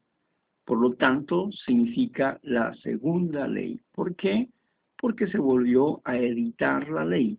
Por 0.65 0.79
lo 0.79 0.95
tanto, 0.95 1.51
significa 1.51 2.39
la 2.41 2.73
segunda 2.77 3.47
ley. 3.47 3.79
¿Por 3.91 4.15
qué? 4.15 4.49
Porque 4.99 5.27
se 5.27 5.37
volvió 5.37 6.01
a 6.05 6.17
editar 6.17 6.89
la 6.89 7.05
ley 7.05 7.37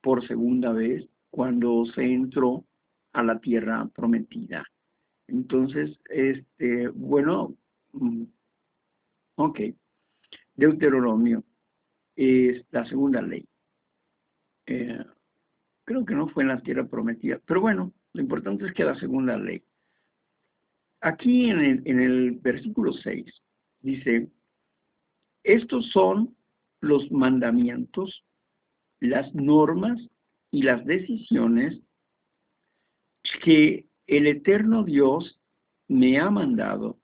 por 0.00 0.26
segunda 0.26 0.72
vez 0.72 1.09
cuando 1.30 1.84
se 1.86 2.02
entró 2.02 2.64
a 3.12 3.22
la 3.22 3.38
tierra 3.40 3.88
prometida. 3.94 4.64
Entonces, 5.26 5.98
este, 6.08 6.88
bueno, 6.88 7.56
mm, 7.92 8.24
ok, 9.36 9.60
Deuteronomio 10.54 11.44
es 12.16 12.64
la 12.70 12.84
segunda 12.86 13.22
ley. 13.22 13.46
Eh, 14.66 15.04
creo 15.84 16.04
que 16.04 16.14
no 16.14 16.28
fue 16.28 16.42
en 16.42 16.48
la 16.48 16.60
tierra 16.60 16.86
prometida, 16.86 17.40
pero 17.46 17.60
bueno, 17.60 17.92
lo 18.12 18.20
importante 18.20 18.66
es 18.66 18.72
que 18.74 18.84
la 18.84 18.98
segunda 18.98 19.36
ley. 19.36 19.62
Aquí 21.00 21.48
en 21.48 21.60
el, 21.60 21.82
en 21.86 22.00
el 22.00 22.32
versículo 22.32 22.92
6 22.92 23.24
dice, 23.80 24.28
estos 25.42 25.90
son 25.90 26.36
los 26.80 27.10
mandamientos, 27.10 28.24
las 29.00 29.34
normas 29.34 29.98
y 30.50 30.62
las 30.62 30.84
decisiones 30.84 31.78
que 33.42 33.86
el 34.06 34.26
eterno 34.26 34.84
Dios 34.84 35.38
me 35.88 36.18
ha 36.18 36.30
mandado 36.30 36.98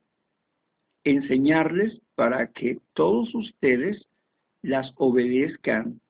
enseñarles 1.05 2.01
para 2.15 2.53
que 2.53 2.81
todos 2.95 3.35
ustedes 3.35 4.05
las 4.63 4.93
obedezcan 4.97 6.01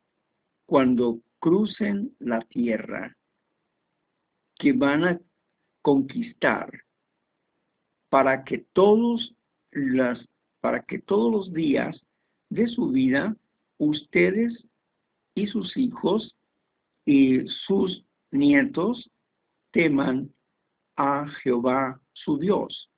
cuando 0.65 1.21
crucen 1.39 2.15
la 2.19 2.41
tierra 2.41 3.17
que 4.59 4.73
van 4.73 5.05
a 5.05 5.21
conquistar 5.83 6.85
para 8.09 8.45
que 8.45 8.59
todos 8.73 9.35
las 9.73 10.19
para 10.61 10.83
que 10.83 10.99
todos 10.99 11.31
los 11.31 11.53
días 11.53 12.01
de 12.49 12.69
su 12.69 12.89
vida 12.89 13.37
ustedes 13.79 14.53
y 15.35 15.47
sus 15.49 15.77
hijos 15.77 16.36
y 17.07 17.47
sus 17.67 18.05
nietos 18.33 19.11
teman 19.71 20.31
a 20.97 21.29
Jehová 21.43 22.01
su 22.13 22.37
Dios 22.39 22.91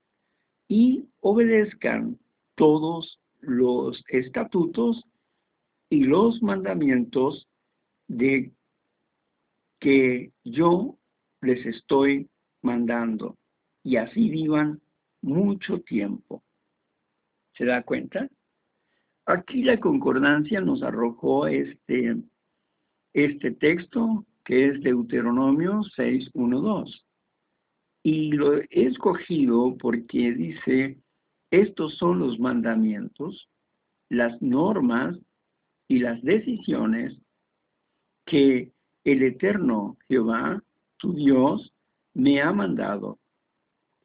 y 0.67 1.05
obedezcan 1.21 2.19
todos 2.57 3.21
los 3.41 4.03
estatutos 4.09 5.05
y 5.91 6.05
los 6.05 6.43
mandamientos 6.43 7.47
de 8.09 8.50
que 9.79 10.33
yo 10.45 10.99
les 11.41 11.65
estoy 11.67 12.29
mandando 12.62 13.37
y 13.85 13.97
así 13.97 14.29
vivan 14.29 14.81
mucho 15.23 15.81
tiempo. 15.81 16.43
¿Se 17.57 17.65
da 17.65 17.83
cuenta? 17.83 18.29
Aquí 19.27 19.62
la 19.62 19.79
concordancia 19.79 20.61
nos 20.61 20.83
arrojó 20.83 21.47
este, 21.47 22.17
este 23.12 23.50
texto 23.53 24.27
que 24.45 24.69
es 24.69 24.81
Deuteronomio 24.81 25.83
6.1.2. 25.97 27.05
Y 28.03 28.33
lo 28.33 28.55
he 28.57 28.67
escogido 28.71 29.77
porque 29.77 30.33
dice, 30.33 30.99
estos 31.50 31.97
son 31.97 32.21
los 32.21 32.38
mandamientos, 32.38 33.49
las 34.09 34.41
normas 34.41 35.19
y 35.87 35.99
las 35.99 36.23
decisiones 36.23 37.19
que 38.25 38.71
el 39.05 39.23
eterno 39.23 39.97
Jehová, 40.09 40.62
tu 40.97 41.12
Dios, 41.15 41.73
me 42.15 42.41
ha 42.41 42.53
mandado 42.53 43.19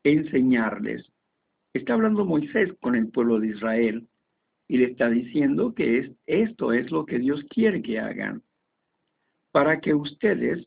enseñarles. 0.04 1.10
Está 1.74 1.94
hablando 1.94 2.26
Moisés 2.26 2.74
con 2.82 2.96
el 2.96 3.08
pueblo 3.08 3.40
de 3.40 3.48
Israel 3.48 4.08
y 4.68 4.78
le 4.78 4.86
está 4.86 5.10
diciendo 5.10 5.74
que 5.74 6.00
es, 6.00 6.12
esto 6.26 6.74
es 6.74 6.92
lo 6.92 7.06
que 7.06 7.20
Dios 7.20 7.44
quiere 7.50 7.82
que 7.82 8.00
hagan 8.00 8.44
para 9.54 9.80
que 9.80 9.94
ustedes 9.94 10.66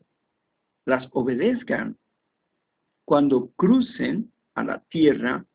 las 0.85 1.09
obedezcan 1.11 1.97
cuando 3.03 3.49
crucen 3.51 4.31
a 4.55 4.63
la 4.63 4.79
tierra 4.79 5.45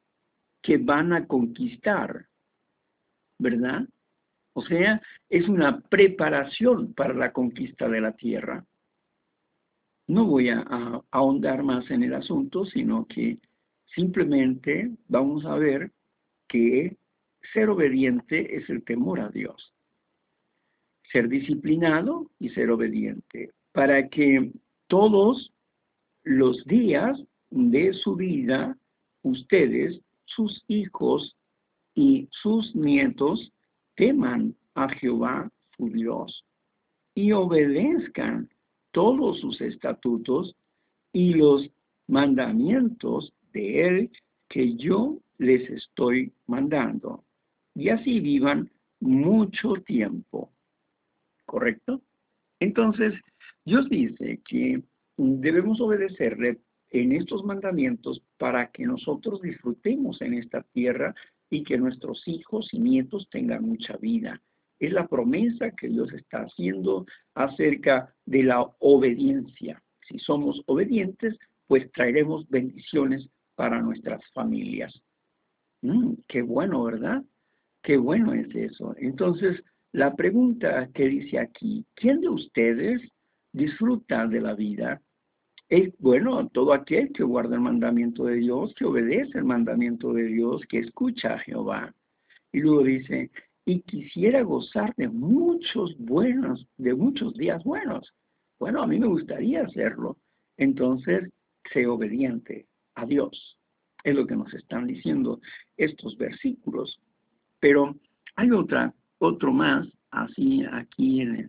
que 0.60 0.76
van 0.76 1.14
a 1.14 1.26
conquistar, 1.26 2.26
¿verdad? 3.38 3.88
O 4.52 4.62
sea, 4.62 5.00
es 5.30 5.48
una 5.48 5.80
preparación 5.80 6.92
para 6.92 7.14
la 7.14 7.32
conquista 7.32 7.88
de 7.88 8.02
la 8.02 8.12
tierra. 8.12 8.66
No 10.08 10.26
voy 10.26 10.50
a, 10.50 10.60
ahondar 11.10 11.62
más 11.62 11.90
en 11.90 12.02
el 12.02 12.12
asunto, 12.12 12.66
sino 12.66 13.06
que 13.06 13.38
simplemente 13.94 14.90
vamos 15.08 15.46
a 15.46 15.54
ver 15.54 15.90
que 16.48 16.98
ser 17.54 17.70
obediente 17.70 18.56
es 18.56 18.68
el 18.68 18.84
temor 18.84 19.20
a 19.20 19.30
Dios. 19.30 19.72
Ser 21.12 21.28
disciplinado 21.28 22.30
y 22.38 22.48
ser 22.50 22.70
obediente. 22.70 23.50
Para 23.72 24.08
que 24.08 24.50
todos 24.88 25.52
los 26.24 26.64
días 26.64 27.22
de 27.50 27.92
su 27.92 28.16
vida, 28.16 28.76
ustedes, 29.22 30.00
sus 30.24 30.64
hijos 30.68 31.36
y 31.94 32.28
sus 32.30 32.74
nietos, 32.74 33.52
teman 33.94 34.56
a 34.74 34.88
Jehová 34.88 35.50
su 35.76 35.90
Dios 35.90 36.44
y 37.14 37.32
obedezcan 37.32 38.48
todos 38.92 39.40
sus 39.40 39.60
estatutos 39.60 40.56
y 41.12 41.34
los 41.34 41.68
mandamientos 42.08 43.32
de 43.52 43.86
Él 43.86 44.10
que 44.48 44.74
yo 44.76 45.18
les 45.38 45.68
estoy 45.70 46.32
mandando. 46.46 47.24
Y 47.74 47.88
así 47.88 48.20
vivan 48.20 48.70
mucho 49.00 49.74
tiempo. 49.86 50.51
¿Correcto? 51.52 52.00
Entonces, 52.60 53.12
Dios 53.66 53.86
dice 53.90 54.40
que 54.48 54.82
debemos 55.18 55.82
obedecerle 55.82 56.60
en 56.88 57.12
estos 57.12 57.44
mandamientos 57.44 58.22
para 58.38 58.70
que 58.70 58.86
nosotros 58.86 59.42
disfrutemos 59.42 60.22
en 60.22 60.32
esta 60.32 60.62
tierra 60.72 61.14
y 61.50 61.62
que 61.62 61.76
nuestros 61.76 62.26
hijos 62.26 62.72
y 62.72 62.78
nietos 62.78 63.28
tengan 63.30 63.64
mucha 63.64 63.98
vida. 63.98 64.40
Es 64.78 64.94
la 64.94 65.06
promesa 65.06 65.72
que 65.72 65.88
Dios 65.88 66.10
está 66.14 66.38
haciendo 66.38 67.04
acerca 67.34 68.14
de 68.24 68.44
la 68.44 68.62
obediencia. 68.78 69.82
Si 70.08 70.18
somos 70.20 70.62
obedientes, 70.64 71.36
pues 71.66 71.92
traeremos 71.92 72.48
bendiciones 72.48 73.28
para 73.56 73.82
nuestras 73.82 74.22
familias. 74.32 75.02
Mm, 75.82 76.14
qué 76.28 76.40
bueno, 76.40 76.84
¿verdad? 76.84 77.22
Qué 77.82 77.98
bueno 77.98 78.32
es 78.32 78.48
eso. 78.54 78.94
Entonces, 78.96 79.62
la 79.92 80.14
pregunta 80.14 80.88
que 80.94 81.06
dice 81.06 81.38
aquí, 81.38 81.84
¿quién 81.94 82.20
de 82.20 82.28
ustedes 82.28 83.02
disfruta 83.52 84.26
de 84.26 84.40
la 84.40 84.54
vida 84.54 85.00
es 85.72 85.90
bueno 85.98 86.48
todo 86.48 86.74
aquel 86.74 87.12
que 87.12 87.22
guarda 87.22 87.54
el 87.54 87.62
mandamiento 87.62 88.24
de 88.24 88.36
Dios, 88.36 88.74
que 88.74 88.84
obedece 88.84 89.38
el 89.38 89.44
mandamiento 89.44 90.12
de 90.12 90.24
Dios, 90.24 90.60
que 90.68 90.80
escucha 90.80 91.32
a 91.32 91.38
Jehová. 91.38 91.94
Y 92.52 92.60
luego 92.60 92.82
dice, 92.82 93.30
y 93.64 93.80
quisiera 93.80 94.42
gozar 94.42 94.94
de 94.96 95.08
muchos 95.08 95.96
buenos, 95.96 96.66
de 96.76 96.94
muchos 96.94 97.32
días 97.34 97.64
buenos. 97.64 98.12
Bueno, 98.58 98.82
a 98.82 98.86
mí 98.86 98.98
me 98.98 99.06
gustaría 99.06 99.62
hacerlo. 99.62 100.18
Entonces, 100.58 101.30
sé 101.72 101.86
obediente 101.86 102.66
a 102.94 103.06
Dios. 103.06 103.56
Es 104.04 104.14
lo 104.14 104.26
que 104.26 104.36
nos 104.36 104.52
están 104.52 104.86
diciendo 104.86 105.40
estos 105.78 106.18
versículos. 106.18 107.00
Pero 107.60 107.96
hay 108.36 108.50
otra, 108.50 108.92
otro 109.22 109.52
más, 109.52 109.88
así 110.10 110.64
aquí 110.72 111.20
en, 111.20 111.48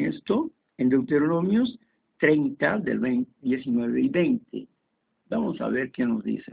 esto, 0.00 0.50
en 0.76 0.88
Deuteronomios 0.88 1.78
30 2.18 2.78
del 2.78 3.26
19 3.40 4.00
y 4.00 4.08
20. 4.08 4.66
Vamos 5.30 5.60
a 5.60 5.68
ver 5.68 5.92
qué 5.92 6.04
nos 6.04 6.24
dice. 6.24 6.52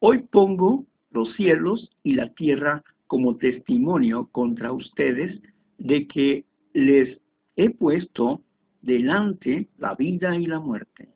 Hoy 0.00 0.20
pongo 0.30 0.86
los 1.10 1.34
cielos 1.34 1.90
y 2.02 2.14
la 2.14 2.32
tierra 2.34 2.82
como 3.06 3.36
testimonio 3.36 4.28
contra 4.32 4.72
ustedes 4.72 5.38
de 5.76 6.06
que 6.06 6.44
les 6.72 7.18
he 7.56 7.70
puesto 7.70 8.40
delante 8.80 9.68
la 9.76 9.94
vida 9.96 10.34
y 10.36 10.46
la 10.46 10.60
muerte. 10.60 11.08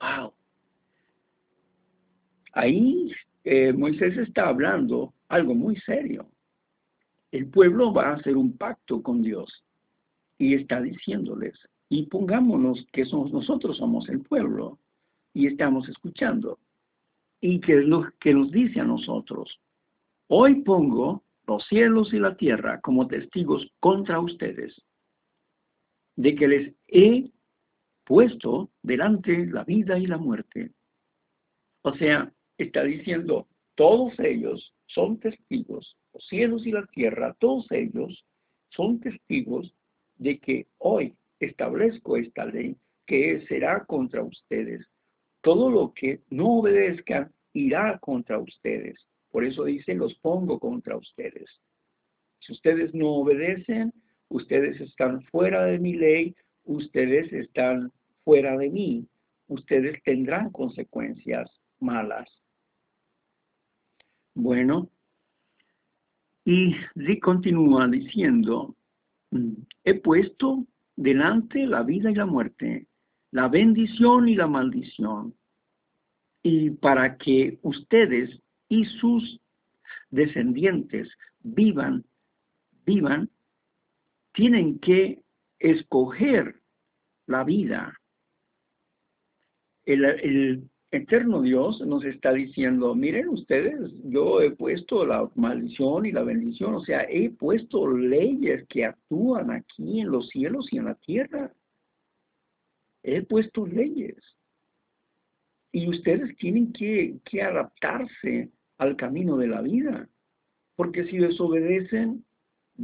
¡Wow! 0.00 0.32
Ahí 2.52 3.10
eh, 3.44 3.72
Moisés 3.72 4.16
está 4.18 4.48
hablando 4.48 5.14
algo 5.28 5.54
muy 5.54 5.76
serio. 5.76 6.26
El 7.32 7.48
pueblo 7.48 7.92
va 7.92 8.10
a 8.10 8.14
hacer 8.14 8.36
un 8.36 8.56
pacto 8.56 9.02
con 9.02 9.22
Dios 9.22 9.64
y 10.38 10.54
está 10.54 10.80
diciéndoles, 10.80 11.54
y 11.88 12.06
pongámonos 12.06 12.86
que 12.92 13.04
somos 13.04 13.32
nosotros 13.32 13.78
somos 13.78 14.08
el 14.08 14.20
pueblo 14.20 14.78
y 15.34 15.46
estamos 15.46 15.88
escuchando. 15.88 16.58
Y 17.40 17.60
que 17.60 17.76
lo 17.76 18.08
que 18.20 18.32
nos 18.32 18.50
dice 18.50 18.80
a 18.80 18.84
nosotros. 18.84 19.60
Hoy 20.28 20.62
pongo 20.62 21.24
los 21.46 21.66
cielos 21.66 22.12
y 22.12 22.18
la 22.18 22.36
tierra 22.36 22.80
como 22.80 23.08
testigos 23.08 23.66
contra 23.80 24.20
ustedes 24.20 24.80
de 26.16 26.34
que 26.34 26.48
les 26.48 26.74
he 26.88 27.30
puesto 28.04 28.70
delante 28.82 29.46
la 29.46 29.64
vida 29.64 29.98
y 29.98 30.06
la 30.06 30.18
muerte. 30.18 30.70
O 31.82 31.94
sea, 31.94 32.32
está 32.58 32.84
diciendo, 32.84 33.48
todos 33.74 34.18
ellos 34.20 34.72
son 34.86 35.18
testigos, 35.18 35.96
los 36.12 36.26
cielos 36.26 36.66
y 36.66 36.72
la 36.72 36.86
tierra, 36.86 37.34
todos 37.38 37.70
ellos 37.70 38.24
son 38.70 39.00
testigos 39.00 39.74
de 40.16 40.38
que 40.38 40.66
hoy 40.78 41.14
establezco 41.40 42.16
esta 42.16 42.44
ley 42.44 42.76
que 43.06 43.44
será 43.48 43.84
contra 43.84 44.22
ustedes. 44.22 44.86
Todo 45.40 45.70
lo 45.70 45.92
que 45.92 46.20
no 46.30 46.58
obedezcan 46.58 47.32
irá 47.52 47.98
contra 47.98 48.38
ustedes. 48.38 48.98
Por 49.30 49.44
eso 49.44 49.64
dice, 49.64 49.94
los 49.94 50.14
pongo 50.16 50.58
contra 50.58 50.96
ustedes. 50.96 51.50
Si 52.40 52.52
ustedes 52.52 52.94
no 52.94 53.08
obedecen, 53.08 53.92
ustedes 54.28 54.80
están 54.80 55.22
fuera 55.24 55.64
de 55.64 55.78
mi 55.78 55.94
ley, 55.94 56.34
ustedes 56.64 57.32
están 57.32 57.92
fuera 58.24 58.56
de 58.56 58.70
mí, 58.70 59.06
ustedes 59.48 60.02
tendrán 60.02 60.50
consecuencias 60.50 61.50
malas. 61.80 62.28
Bueno, 64.34 64.90
y 66.44 66.74
continúa 67.20 67.86
diciendo, 67.86 68.74
mm, 69.30 69.52
he 69.84 69.94
puesto 69.94 70.66
delante 70.96 71.66
la 71.66 71.82
vida 71.82 72.10
y 72.10 72.14
la 72.14 72.26
muerte, 72.26 72.86
la 73.30 73.48
bendición 73.48 74.28
y 74.28 74.34
la 74.34 74.46
maldición, 74.46 75.34
y 76.42 76.70
para 76.70 77.16
que 77.16 77.58
ustedes 77.62 78.30
y 78.68 78.84
sus 78.84 79.40
descendientes 80.10 81.08
vivan, 81.40 82.04
vivan, 82.84 83.30
tienen 84.32 84.78
que 84.78 85.22
escoger 85.58 86.60
la 87.26 87.44
vida. 87.44 87.98
El, 89.84 90.68
eterno 90.92 91.40
Dios 91.40 91.80
nos 91.80 92.04
está 92.04 92.32
diciendo, 92.32 92.94
miren 92.94 93.28
ustedes, 93.30 93.90
yo 94.04 94.42
he 94.42 94.50
puesto 94.50 95.06
la 95.06 95.28
maldición 95.34 96.04
y 96.04 96.12
la 96.12 96.22
bendición, 96.22 96.74
o 96.74 96.84
sea, 96.84 97.06
he 97.08 97.30
puesto 97.30 97.90
leyes 97.90 98.66
que 98.68 98.84
actúan 98.84 99.50
aquí 99.50 100.00
en 100.00 100.10
los 100.10 100.28
cielos 100.28 100.68
y 100.70 100.76
en 100.76 100.84
la 100.84 100.94
tierra. 100.96 101.50
He 103.02 103.22
puesto 103.22 103.66
leyes. 103.66 104.16
Y 105.72 105.88
ustedes 105.88 106.36
tienen 106.36 106.74
que, 106.74 107.16
que 107.24 107.42
adaptarse 107.42 108.50
al 108.76 108.94
camino 108.96 109.38
de 109.38 109.48
la 109.48 109.62
vida, 109.62 110.08
porque 110.76 111.06
si 111.06 111.16
desobedecen, 111.16 112.22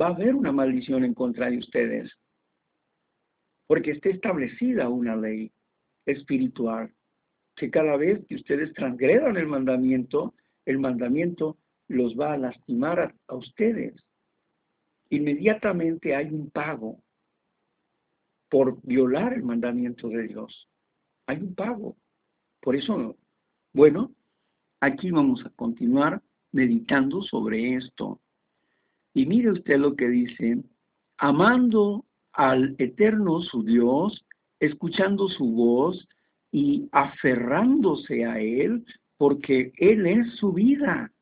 va 0.00 0.06
a 0.06 0.14
haber 0.14 0.34
una 0.34 0.50
maldición 0.50 1.04
en 1.04 1.12
contra 1.12 1.50
de 1.50 1.58
ustedes, 1.58 2.10
porque 3.66 3.90
está 3.90 4.08
establecida 4.08 4.88
una 4.88 5.14
ley 5.14 5.52
espiritual 6.06 6.90
que 7.58 7.70
cada 7.70 7.96
vez 7.96 8.24
que 8.26 8.36
ustedes 8.36 8.72
transgredan 8.74 9.36
el 9.36 9.46
mandamiento, 9.46 10.34
el 10.64 10.78
mandamiento 10.78 11.58
los 11.88 12.18
va 12.18 12.34
a 12.34 12.38
lastimar 12.38 13.14
a, 13.26 13.34
ustedes. 13.34 13.94
Inmediatamente 15.10 16.14
hay 16.14 16.26
un 16.26 16.50
pago 16.50 17.00
por 18.48 18.80
violar 18.82 19.32
el 19.32 19.42
mandamiento 19.42 20.08
de 20.08 20.28
Dios. 20.28 20.68
Hay 21.26 21.38
un 21.38 21.54
pago. 21.54 21.96
Por 22.60 22.76
eso, 22.76 23.16
bueno, 23.72 24.12
aquí 24.80 25.10
vamos 25.10 25.44
a 25.44 25.50
continuar 25.50 26.22
meditando 26.52 27.22
sobre 27.22 27.74
esto. 27.74 28.20
Y 29.14 29.26
mire 29.26 29.50
usted 29.50 29.78
lo 29.78 29.96
que 29.96 30.08
dice, 30.08 30.62
amando 31.16 32.04
al 32.32 32.76
eterno 32.78 33.40
su 33.40 33.62
Dios, 33.62 34.24
escuchando 34.60 35.28
su 35.28 35.44
voz 35.44 36.08
y 36.58 36.88
aferrándose 36.90 38.24
a 38.24 38.40
Él, 38.40 38.84
porque 39.16 39.72
Él 39.76 40.06
es 40.06 40.34
su 40.38 40.52
vida 40.52 41.12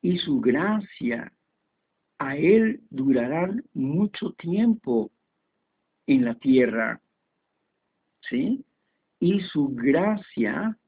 y 0.00 0.16
su 0.16 0.40
gracia. 0.40 1.30
A 2.18 2.34
Él 2.34 2.80
durarán 2.88 3.62
mucho 3.74 4.32
tiempo 4.32 5.10
en 6.06 6.24
la 6.24 6.34
tierra. 6.36 6.98
¿Sí? 8.30 8.64
Y 9.20 9.40
su 9.40 9.68
gracia 9.68 10.78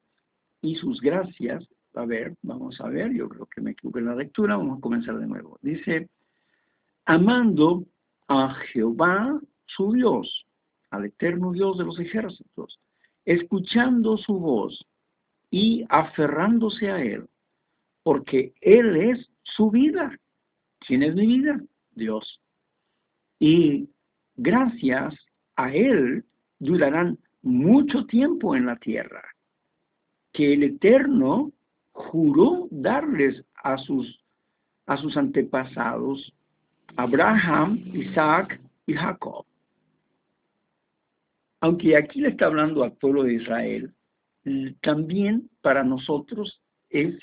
y 0.63 0.77
sus 0.77 0.99
gracias, 1.03 1.69
a 1.95 2.07
ver, 2.07 2.37
vamos 2.41 2.81
a 2.81 2.89
ver, 2.89 3.13
yo 3.13 3.29
creo 3.29 3.45
que 3.45 3.61
me 3.61 3.73
equivoqué 3.73 3.99
en 3.99 4.07
la 4.07 4.15
lectura, 4.15 4.57
vamos 4.57 4.79
a 4.79 4.81
comenzar 4.81 5.19
de 5.19 5.27
nuevo. 5.27 5.59
Dice, 5.61 6.09
amando 7.05 7.85
a 8.27 8.55
Jehová 8.73 9.39
su 9.67 9.93
Dios, 9.93 10.47
al 10.91 11.05
eterno 11.05 11.53
Dios 11.53 11.77
de 11.77 11.85
los 11.85 12.01
ejércitos, 12.01 12.79
escuchando 13.25 14.17
su 14.17 14.39
voz 14.39 14.87
y 15.51 15.85
aferrándose 15.89 16.91
a 16.91 17.03
Él, 17.03 17.29
porque 18.03 18.55
Él 18.61 18.97
es 18.97 19.29
su 19.43 19.71
vida. 19.71 20.17
¿Quién 20.81 21.03
es 21.03 21.15
mi 21.15 21.27
vida? 21.27 21.61
Dios. 21.93 22.41
Y 23.39 23.89
gracias 24.37 25.15
a 25.57 25.73
Él 25.75 26.25
durarán 26.59 27.19
mucho 27.43 28.07
tiempo 28.07 28.55
en 28.55 28.67
la 28.67 28.77
tierra, 28.77 29.23
que 30.33 30.55
el 30.55 30.63
Eterno 30.63 31.53
juró 31.93 32.69
darles 32.71 33.43
a 33.63 33.79
sus, 33.79 34.21
a 34.87 34.97
sus 34.97 35.17
antepasados, 35.17 36.33
Abraham, 36.97 37.83
Isaac 37.95 38.61
y 38.87 38.95
Jacob 38.95 39.47
aunque 41.61 41.97
aquí 41.97 42.21
le 42.21 42.29
está 42.31 42.47
hablando 42.47 42.83
al 42.83 42.93
pueblo 42.93 43.23
de 43.25 43.35
Israel, 43.35 43.95
también 44.81 45.51
para 45.61 45.85
nosotros 45.85 46.61
es 46.89 47.17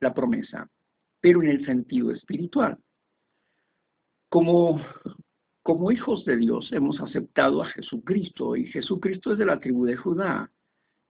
la 0.00 0.14
promesa, 0.14 0.70
pero 1.20 1.42
en 1.42 1.50
el 1.50 1.66
sentido 1.66 2.10
espiritual. 2.10 2.78
Como, 4.28 4.80
hijos 5.92 6.24
de 6.24 6.36
Dios 6.36 6.72
hemos 6.72 7.00
aceptado 7.00 7.62
a 7.62 7.66
Jesucristo 7.66 8.56
y 8.56 8.66
Jesucristo 8.66 9.32
es 9.32 9.38
de 9.38 9.46
la 9.46 9.60
tribu 9.60 9.84
de 9.84 9.96
Judá 9.96 10.50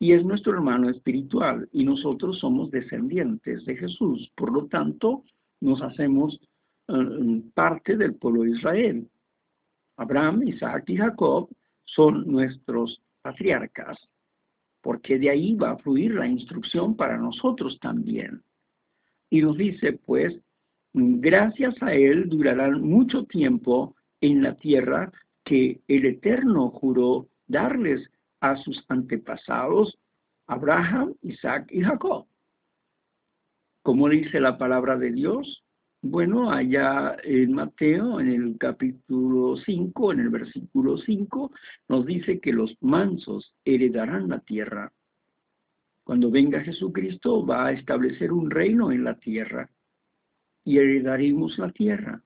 y 0.01 0.13
es 0.13 0.25
nuestro 0.25 0.55
hermano 0.55 0.89
espiritual 0.91 1.69
y 1.73 1.85
nosotros 1.85 2.41
somos 2.41 2.71
descendientes 2.71 3.65
de 3.65 3.77
Jesús. 3.77 4.33
Por 4.35 4.53
lo 4.53 4.67
tanto, 4.67 5.23
nos 5.61 5.81
hacemos 5.83 6.41
eh, 6.89 7.43
parte 7.55 7.97
del 7.97 8.17
pueblo 8.17 8.43
de 8.43 8.51
Israel. 8.51 9.09
Abraham, 9.97 10.43
Isaac 10.49 10.85
y 10.89 10.97
Jacob 10.97 11.49
son 11.95 12.27
nuestros 12.27 13.01
patriarcas, 13.23 13.99
porque 14.81 15.19
de 15.19 15.31
ahí 15.31 15.55
va 15.55 15.73
a 15.73 15.79
fluir 15.79 16.15
la 16.15 16.27
instrucción 16.27 16.97
para 16.97 17.17
nosotros 17.17 17.79
también. 17.81 18.43
Y 19.31 19.43
nos 19.43 19.57
dice, 19.57 19.93
pues, 19.93 20.35
gracias 20.93 21.75
a 21.83 21.95
él 21.95 22.29
durarán 22.29 22.83
mucho 22.83 23.25
tiempo 23.25 23.95
en 24.21 24.43
la 24.43 24.55
tierra 24.55 25.13
que 25.45 25.81
el 25.89 26.07
Eterno 26.07 26.71
juró 26.71 27.29
darles 27.47 28.09
a 28.41 28.57
sus 28.57 28.85
antepasados, 28.89 29.99
Abraham, 30.47 31.15
Isaac 31.23 31.69
y 31.71 31.83
Jacob. 31.83 32.27
Como 33.83 34.09
dice 34.09 34.41
la 34.41 34.59
palabra 34.59 34.97
de 34.97 35.13
Dios, 35.13 35.65
bueno, 36.03 36.51
allá 36.51 37.17
en 37.23 37.53
Mateo, 37.53 38.19
en 38.19 38.29
el 38.29 38.59
capítulo 38.59 39.57
5, 39.57 40.13
en 40.13 40.21
el 40.21 40.31
versículo 40.31 40.99
5, 40.99 41.53
nos 41.89 42.05
dice 42.05 42.41
que 42.41 42.53
los 42.53 42.77
mansos 42.81 43.55
heredarán 43.65 44.29
la 44.29 44.41
tierra. 44.41 44.93
Cuando 46.03 46.29
venga 46.29 46.61
Jesucristo 46.61 47.47
va 47.47 47.67
a 47.67 47.73
establecer 47.73 48.33
un 48.33 48.51
reino 48.51 48.91
en 48.91 49.05
la 49.05 49.15
tierra 49.15 49.71
y 50.65 50.79
heredaremos 50.79 51.57
la 51.59 51.71
tierra. 51.71 52.21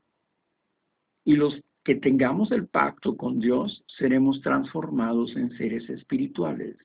Y 1.25 1.37
los 1.37 1.61
que 1.85 1.97
tengamos 1.97 2.53
el 2.53 2.69
pacto 2.69 3.15
con 3.15 3.41
Dios 3.41 3.85
seremos 3.99 4.41
transformados 4.41 5.37
en 5.37 5.55
seres 5.59 5.87
espirituales. 5.91 6.79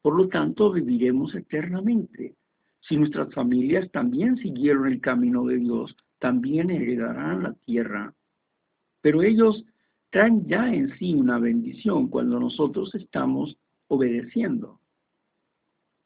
Por 0.00 0.16
lo 0.16 0.28
tanto, 0.28 0.72
viviremos 0.72 1.34
eternamente. 1.34 2.34
Si 2.80 2.96
nuestras 2.96 3.32
familias 3.34 3.90
también 3.90 4.36
siguieron 4.36 4.86
el 4.86 5.00
camino 5.00 5.44
de 5.44 5.58
Dios, 5.58 5.96
también 6.18 6.70
heredarán 6.70 7.42
la 7.42 7.54
tierra. 7.64 8.14
Pero 9.00 9.22
ellos 9.22 9.64
traen 10.10 10.46
ya 10.46 10.72
en 10.72 10.96
sí 10.98 11.14
una 11.14 11.38
bendición 11.38 12.08
cuando 12.08 12.40
nosotros 12.40 12.94
estamos 12.94 13.56
obedeciendo. 13.88 14.80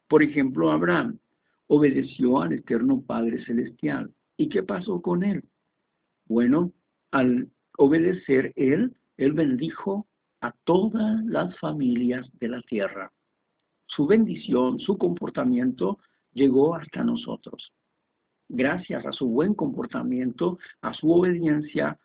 Por 0.07 0.23
ejemplo, 0.23 0.71
Abraham 0.71 1.19
obedeció 1.67 2.41
al 2.41 2.53
eterno 2.53 3.01
Padre 3.01 3.43
Celestial. 3.45 4.11
¿Y 4.37 4.49
qué 4.49 4.63
pasó 4.63 5.01
con 5.01 5.23
él? 5.23 5.43
Bueno, 6.25 6.71
al 7.11 7.49
obedecer 7.77 8.53
él, 8.55 8.95
él 9.17 9.33
bendijo 9.33 10.07
a 10.41 10.51
todas 10.65 11.23
las 11.25 11.57
familias 11.59 12.27
de 12.39 12.49
la 12.49 12.61
tierra. 12.63 13.11
Su 13.87 14.05
bendición, 14.05 14.79
su 14.79 14.97
comportamiento 14.97 15.99
llegó 16.33 16.75
hasta 16.75 17.03
nosotros. 17.03 17.73
Gracias 18.49 19.05
a 19.05 19.13
su 19.13 19.27
buen 19.27 19.53
comportamiento, 19.53 20.59
a 20.81 20.93
su 20.93 21.11
obediencia, 21.11 21.97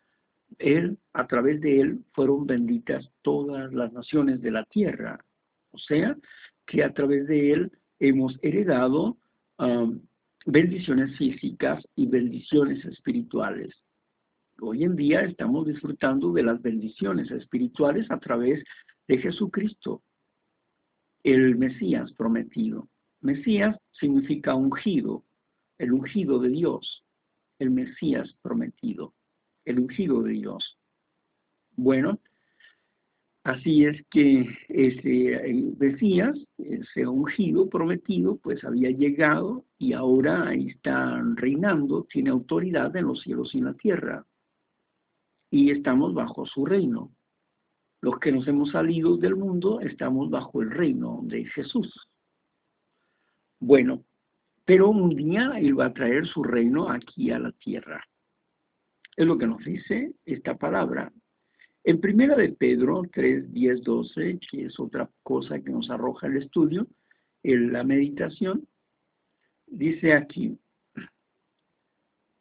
él, 0.57 0.97
a 1.13 1.27
través 1.27 1.61
de 1.61 1.81
él, 1.81 1.99
fueron 2.13 2.47
benditas 2.47 3.07
todas 3.21 3.71
las 3.73 3.93
naciones 3.93 4.41
de 4.41 4.51
la 4.51 4.65
tierra. 4.65 5.23
O 5.71 5.77
sea, 5.77 6.17
que 6.65 6.83
a 6.83 6.93
través 6.93 7.27
de 7.27 7.51
él 7.51 7.71
hemos 7.99 8.37
heredado 8.41 9.17
um, 9.57 9.99
bendiciones 10.45 11.17
físicas 11.17 11.83
y 11.95 12.07
bendiciones 12.07 12.83
espirituales. 12.85 13.75
Hoy 14.61 14.83
en 14.83 14.95
día 14.95 15.21
estamos 15.21 15.67
disfrutando 15.67 16.31
de 16.33 16.43
las 16.43 16.61
bendiciones 16.61 17.29
espirituales 17.31 18.09
a 18.09 18.19
través 18.19 18.63
de 19.07 19.17
Jesucristo, 19.17 20.01
el 21.23 21.57
Mesías 21.57 22.11
prometido. 22.13 22.87
Mesías 23.21 23.77
significa 23.91 24.55
ungido, 24.55 25.23
el 25.77 25.91
ungido 25.93 26.39
de 26.39 26.49
Dios, 26.49 27.03
el 27.59 27.71
Mesías 27.71 28.33
prometido, 28.41 29.13
el 29.65 29.79
ungido 29.79 30.23
de 30.23 30.31
Dios. 30.31 30.77
Bueno, 31.75 32.19
así 33.43 33.85
es 33.85 34.05
que 34.09 34.45
ese 34.69 35.73
Mesías, 35.77 36.37
ese 36.57 37.07
ungido 37.07 37.69
prometido, 37.69 38.37
pues 38.37 38.63
había 38.63 38.91
llegado 38.91 39.65
y 39.77 39.93
ahora 39.93 40.53
está 40.53 41.21
reinando, 41.35 42.05
tiene 42.09 42.29
autoridad 42.29 42.95
en 42.95 43.07
los 43.07 43.21
cielos 43.21 43.53
y 43.53 43.59
en 43.59 43.65
la 43.65 43.73
tierra. 43.73 44.25
Y 45.51 45.71
estamos 45.71 46.13
bajo 46.13 46.45
su 46.45 46.65
reino. 46.65 47.11
Los 48.01 48.17
que 48.19 48.31
nos 48.31 48.47
hemos 48.47 48.71
salido 48.71 49.17
del 49.17 49.35
mundo 49.35 49.81
estamos 49.81 50.29
bajo 50.29 50.61
el 50.61 50.71
reino 50.71 51.19
de 51.23 51.43
Jesús. 51.45 51.93
Bueno, 53.59 54.03
pero 54.65 54.89
un 54.89 55.15
día 55.15 55.53
Él 55.57 55.79
va 55.79 55.87
a 55.87 55.93
traer 55.93 56.27
su 56.27 56.43
reino 56.43 56.89
aquí 56.89 57.31
a 57.31 57.39
la 57.39 57.51
tierra. 57.51 58.03
Es 59.15 59.25
lo 59.25 59.37
que 59.37 59.47
nos 59.47 59.63
dice 59.63 60.13
esta 60.25 60.55
palabra. 60.55 61.11
En 61.83 61.99
primera 61.99 62.35
de 62.35 62.49
Pedro 62.49 63.03
3, 63.11 63.51
10, 63.51 63.83
12, 63.83 64.39
que 64.49 64.65
es 64.65 64.79
otra 64.79 65.09
cosa 65.23 65.59
que 65.59 65.71
nos 65.71 65.89
arroja 65.89 66.27
el 66.27 66.37
estudio, 66.37 66.87
en 67.43 67.73
la 67.73 67.83
meditación, 67.83 68.67
dice 69.65 70.13
aquí, 70.13 70.57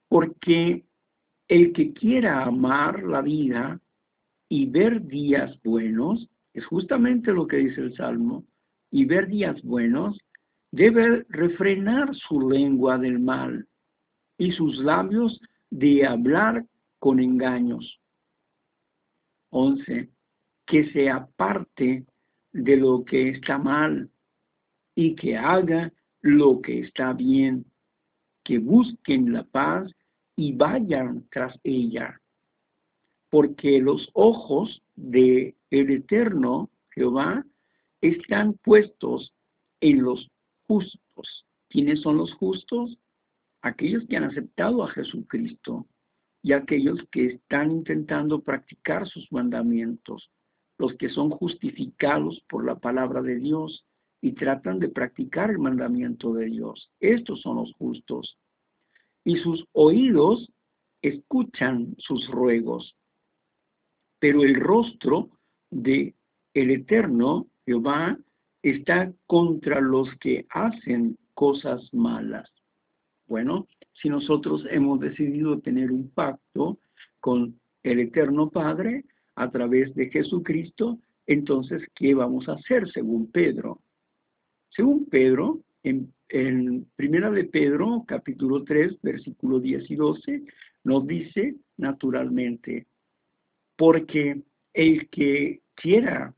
porque 0.08 0.84
el 1.48 1.72
que 1.72 1.92
quiera 1.92 2.44
amar 2.44 3.02
la 3.02 3.22
vida 3.22 3.80
y 4.48 4.66
ver 4.66 5.06
días 5.06 5.58
buenos, 5.62 6.28
es 6.52 6.66
justamente 6.66 7.32
lo 7.32 7.46
que 7.46 7.58
dice 7.58 7.80
el 7.80 7.94
Salmo, 7.94 8.44
y 8.90 9.04
ver 9.04 9.28
días 9.28 9.62
buenos, 9.62 10.18
debe 10.70 11.24
refrenar 11.28 12.14
su 12.14 12.48
lengua 12.48 12.98
del 12.98 13.18
mal 13.18 13.66
y 14.36 14.52
sus 14.52 14.76
labios 14.78 15.40
de 15.70 16.06
hablar 16.06 16.64
con 16.98 17.20
engaños. 17.20 18.00
11. 19.50 20.08
Que 20.66 20.90
se 20.92 21.10
aparte 21.10 22.04
de 22.52 22.76
lo 22.76 23.04
que 23.04 23.30
está 23.30 23.58
mal 23.58 24.10
y 24.94 25.14
que 25.14 25.36
haga 25.36 25.92
lo 26.20 26.60
que 26.60 26.80
está 26.80 27.12
bien, 27.12 27.64
que 28.44 28.58
busquen 28.58 29.32
la 29.32 29.44
paz 29.44 29.90
y 30.36 30.52
vayan 30.52 31.26
tras 31.30 31.58
ella, 31.64 32.20
porque 33.30 33.80
los 33.80 34.08
ojos 34.12 34.82
de 34.96 35.54
el 35.70 35.90
eterno 35.90 36.70
Jehová 36.90 37.44
están 38.00 38.54
puestos 38.54 39.32
en 39.80 40.02
los 40.02 40.30
justos. 40.68 41.46
¿Quiénes 41.68 42.00
son 42.02 42.18
los 42.18 42.32
justos? 42.34 42.96
Aquellos 43.62 44.04
que 44.06 44.16
han 44.16 44.24
aceptado 44.24 44.84
a 44.84 44.90
Jesucristo 44.90 45.86
y 46.42 46.52
aquellos 46.52 47.00
que 47.10 47.26
están 47.26 47.72
intentando 47.72 48.42
practicar 48.42 49.08
sus 49.08 49.30
mandamientos, 49.32 50.30
los 50.78 50.94
que 50.94 51.08
son 51.08 51.30
justificados 51.30 52.40
por 52.48 52.64
la 52.64 52.76
palabra 52.76 53.22
de 53.22 53.40
Dios 53.40 53.84
y 54.20 54.32
tratan 54.32 54.78
de 54.78 54.88
practicar 54.88 55.50
el 55.50 55.58
mandamiento 55.58 56.32
de 56.32 56.46
Dios. 56.46 56.90
Estos 57.00 57.40
son 57.40 57.56
los 57.56 57.72
justos. 57.74 58.38
Y 59.24 59.36
sus 59.38 59.66
oídos 59.72 60.52
escuchan 61.02 61.94
sus 61.98 62.28
ruegos. 62.28 62.94
Pero 64.20 64.42
el 64.42 64.54
rostro 64.54 65.30
de 65.70 66.14
el 66.54 66.70
eterno 66.70 67.46
Jehová 67.66 68.18
está 68.62 69.12
contra 69.26 69.80
los 69.80 70.08
que 70.16 70.46
hacen 70.50 71.16
cosas 71.34 71.92
malas. 71.92 72.50
Bueno, 73.26 73.68
si 74.00 74.08
nosotros 74.08 74.64
hemos 74.70 75.00
decidido 75.00 75.60
tener 75.60 75.90
un 75.90 76.10
pacto 76.10 76.78
con 77.20 77.58
el 77.82 78.00
Eterno 78.00 78.50
Padre 78.50 79.04
a 79.36 79.50
través 79.50 79.94
de 79.94 80.10
Jesucristo, 80.10 80.98
entonces, 81.26 81.82
¿qué 81.94 82.14
vamos 82.14 82.48
a 82.48 82.54
hacer 82.54 82.90
según 82.90 83.30
Pedro? 83.30 83.80
Según 84.70 85.06
Pedro, 85.06 85.60
en, 85.82 86.12
Primera 86.96 87.30
de 87.30 87.44
Pedro, 87.44 88.04
capítulo 88.06 88.64
3, 88.64 89.00
versículo 89.02 89.60
10 89.60 89.90
y 89.90 89.96
12, 89.96 90.42
nos 90.84 91.06
dice 91.06 91.56
naturalmente, 91.76 92.86
porque 93.76 94.42
el 94.74 95.08
que 95.08 95.60
quiera 95.74 96.34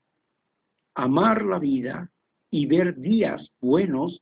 amar 0.94 1.44
la 1.44 1.58
vida 1.58 2.10
y 2.50 2.66
ver 2.66 2.96
días 2.96 3.50
buenos, 3.60 4.20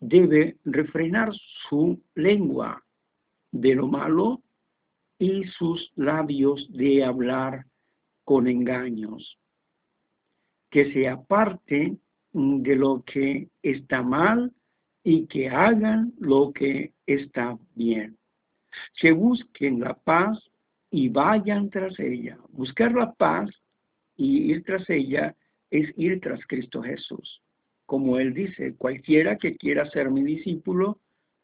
debe 0.00 0.56
refrenar 0.64 1.32
su 1.68 2.00
lengua 2.14 2.82
de 3.52 3.74
lo 3.74 3.88
malo 3.88 4.42
y 5.18 5.44
sus 5.58 5.92
labios 5.96 6.66
de 6.72 7.04
hablar 7.04 7.66
con 8.24 8.46
engaños. 8.46 9.38
Que 10.70 10.92
se 10.92 11.08
aparte 11.08 11.96
de 12.32 12.76
lo 12.76 13.02
que 13.04 13.48
está 13.62 14.02
mal 14.02 14.52
y 15.02 15.26
que 15.26 15.48
hagan 15.48 16.12
lo 16.18 16.52
que 16.52 16.92
está 17.06 17.58
bien. 17.74 18.16
Que 19.00 19.12
busquen 19.12 19.80
la 19.80 19.94
paz 19.94 20.38
y 20.90 21.08
vayan 21.08 21.70
tras 21.70 21.98
ella. 21.98 22.38
Buscar 22.50 22.92
la 22.92 23.12
paz 23.12 23.50
y 24.16 24.52
ir 24.52 24.64
tras 24.64 24.88
ella 24.88 25.34
es 25.70 25.92
ir 25.96 26.20
tras 26.20 26.40
Cristo 26.46 26.82
Jesús. 26.82 27.40
Como 27.86 28.18
él 28.18 28.34
dice, 28.34 28.74
cualquiera 28.76 29.36
que 29.36 29.56
quiera 29.56 29.90
ser 29.90 30.10
mi 30.10 30.22
discípulo, 30.22 30.98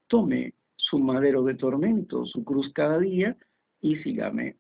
tome 0.06 0.54
su 0.76 0.98
madero 0.98 1.42
de 1.42 1.54
tormento, 1.54 2.24
su 2.26 2.44
cruz 2.44 2.72
cada 2.72 2.98
día 2.98 3.36
y 3.80 3.96
sígame. 3.96 4.56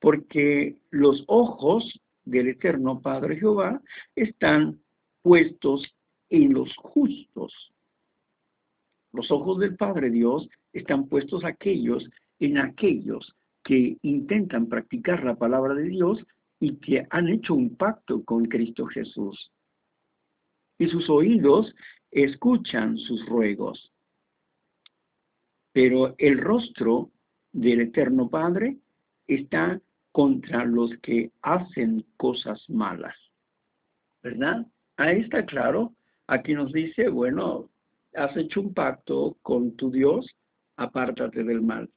Porque 0.00 0.78
los 0.90 1.22
ojos 1.28 2.00
del 2.24 2.48
eterno 2.48 3.00
Padre 3.00 3.36
Jehová 3.36 3.80
están 4.16 4.80
puestos 5.22 5.84
en 6.30 6.52
los 6.54 6.74
justos. 6.76 7.72
Los 9.12 9.30
ojos 9.30 9.58
del 9.58 9.76
Padre 9.76 10.10
Dios 10.10 10.48
están 10.72 11.06
puestos 11.06 11.44
aquellos 11.44 12.08
en 12.40 12.58
aquellos 12.58 13.34
que 13.62 13.98
intentan 14.02 14.68
practicar 14.68 15.22
la 15.24 15.36
palabra 15.36 15.74
de 15.74 15.84
Dios 15.84 16.18
y 16.62 16.76
que 16.76 17.04
han 17.10 17.28
hecho 17.28 17.54
un 17.54 17.74
pacto 17.74 18.24
con 18.24 18.44
Cristo 18.44 18.86
Jesús. 18.86 19.50
Y 20.78 20.86
sus 20.86 21.10
oídos 21.10 21.74
escuchan 22.12 22.98
sus 22.98 23.26
ruegos. 23.26 23.92
Pero 25.72 26.14
el 26.18 26.38
rostro 26.38 27.10
del 27.50 27.80
Eterno 27.80 28.30
Padre 28.30 28.76
está 29.26 29.80
contra 30.12 30.64
los 30.64 30.92
que 30.98 31.32
hacen 31.42 32.06
cosas 32.16 32.64
malas. 32.70 33.16
¿Verdad? 34.22 34.64
Ahí 34.98 35.22
está 35.22 35.44
claro. 35.44 35.92
Aquí 36.28 36.54
nos 36.54 36.72
dice, 36.72 37.08
bueno, 37.08 37.70
has 38.14 38.36
hecho 38.36 38.60
un 38.60 38.72
pacto 38.72 39.36
con 39.42 39.74
tu 39.74 39.90
Dios, 39.90 40.32
apártate 40.76 41.42
del 41.42 41.60
mal. 41.60 41.90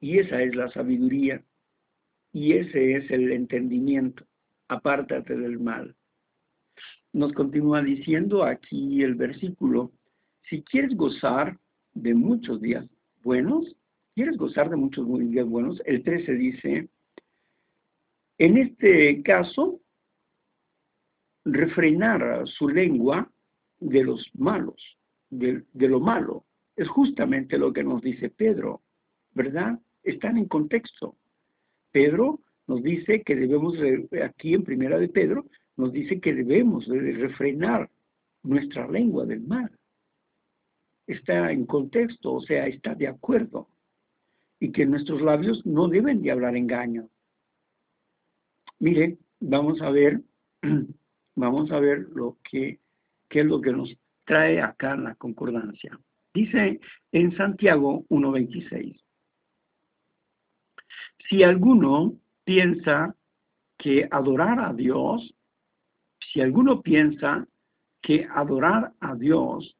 Y 0.00 0.18
esa 0.18 0.42
es 0.42 0.54
la 0.54 0.70
sabiduría. 0.70 1.42
Y 2.32 2.52
ese 2.52 2.96
es 2.96 3.10
el 3.10 3.32
entendimiento. 3.32 4.24
Apártate 4.68 5.36
del 5.36 5.58
mal. 5.58 5.94
Nos 7.12 7.32
continúa 7.32 7.82
diciendo 7.82 8.44
aquí 8.44 9.02
el 9.02 9.14
versículo, 9.14 9.92
si 10.48 10.62
quieres 10.62 10.94
gozar 10.94 11.58
de 11.94 12.14
muchos 12.14 12.60
días 12.60 12.84
buenos, 13.22 13.74
quieres 14.14 14.36
gozar 14.36 14.68
de 14.68 14.76
muchos 14.76 15.06
días 15.30 15.46
buenos, 15.46 15.80
el 15.86 16.02
13 16.02 16.32
dice, 16.34 16.88
en 18.38 18.56
este 18.58 19.22
caso, 19.22 19.80
refrenar 21.44 22.46
su 22.46 22.68
lengua 22.68 23.30
de 23.80 24.04
los 24.04 24.28
malos, 24.34 24.80
de, 25.30 25.64
de, 25.72 25.88
lo 25.88 26.00
malo. 26.00 26.44
Es 26.76 26.88
justamente 26.88 27.58
lo 27.58 27.72
que 27.72 27.82
nos 27.82 28.02
dice 28.02 28.28
Pedro, 28.28 28.82
¿verdad? 29.34 29.78
Están 30.02 30.36
en 30.36 30.46
contexto. 30.46 31.16
Pedro 31.90 32.40
nos 32.66 32.82
dice 32.82 33.22
que 33.22 33.34
debemos, 33.34 33.74
aquí 34.22 34.54
en 34.54 34.62
primera 34.62 34.98
de 34.98 35.08
Pedro, 35.08 35.46
nos 35.76 35.92
dice 35.92 36.20
que 36.20 36.34
debemos 36.34 36.86
de 36.88 37.12
refrenar 37.12 37.88
nuestra 38.42 38.86
lengua 38.88 39.24
del 39.24 39.40
mal. 39.40 39.70
Está 41.06 41.50
en 41.50 41.64
contexto, 41.64 42.34
o 42.34 42.40
sea, 42.42 42.66
está 42.66 42.94
de 42.94 43.08
acuerdo. 43.08 43.68
Y 44.60 44.72
que 44.72 44.84
nuestros 44.84 45.22
labios 45.22 45.64
no 45.64 45.88
deben 45.88 46.20
de 46.20 46.30
hablar 46.30 46.56
engaño. 46.56 47.08
Mire, 48.80 49.18
vamos 49.40 49.80
a 49.80 49.90
ver, 49.90 50.20
vamos 51.36 51.70
a 51.70 51.80
ver 51.80 52.08
lo 52.14 52.36
que, 52.50 52.78
qué 53.28 53.40
es 53.40 53.46
lo 53.46 53.60
que 53.60 53.72
nos 53.72 53.96
trae 54.24 54.60
acá 54.60 54.96
la 54.96 55.14
concordancia. 55.14 55.98
Dice 56.34 56.80
en 57.12 57.36
Santiago 57.36 58.04
1.26, 58.10 59.00
si 61.28 61.42
alguno 61.42 62.14
piensa 62.44 63.14
que 63.76 64.08
adorar 64.10 64.60
a 64.60 64.72
Dios, 64.72 65.34
si 66.32 66.40
alguno 66.40 66.82
piensa 66.82 67.46
que 68.00 68.26
adorar 68.34 68.92
a 69.00 69.14
Dios, 69.14 69.76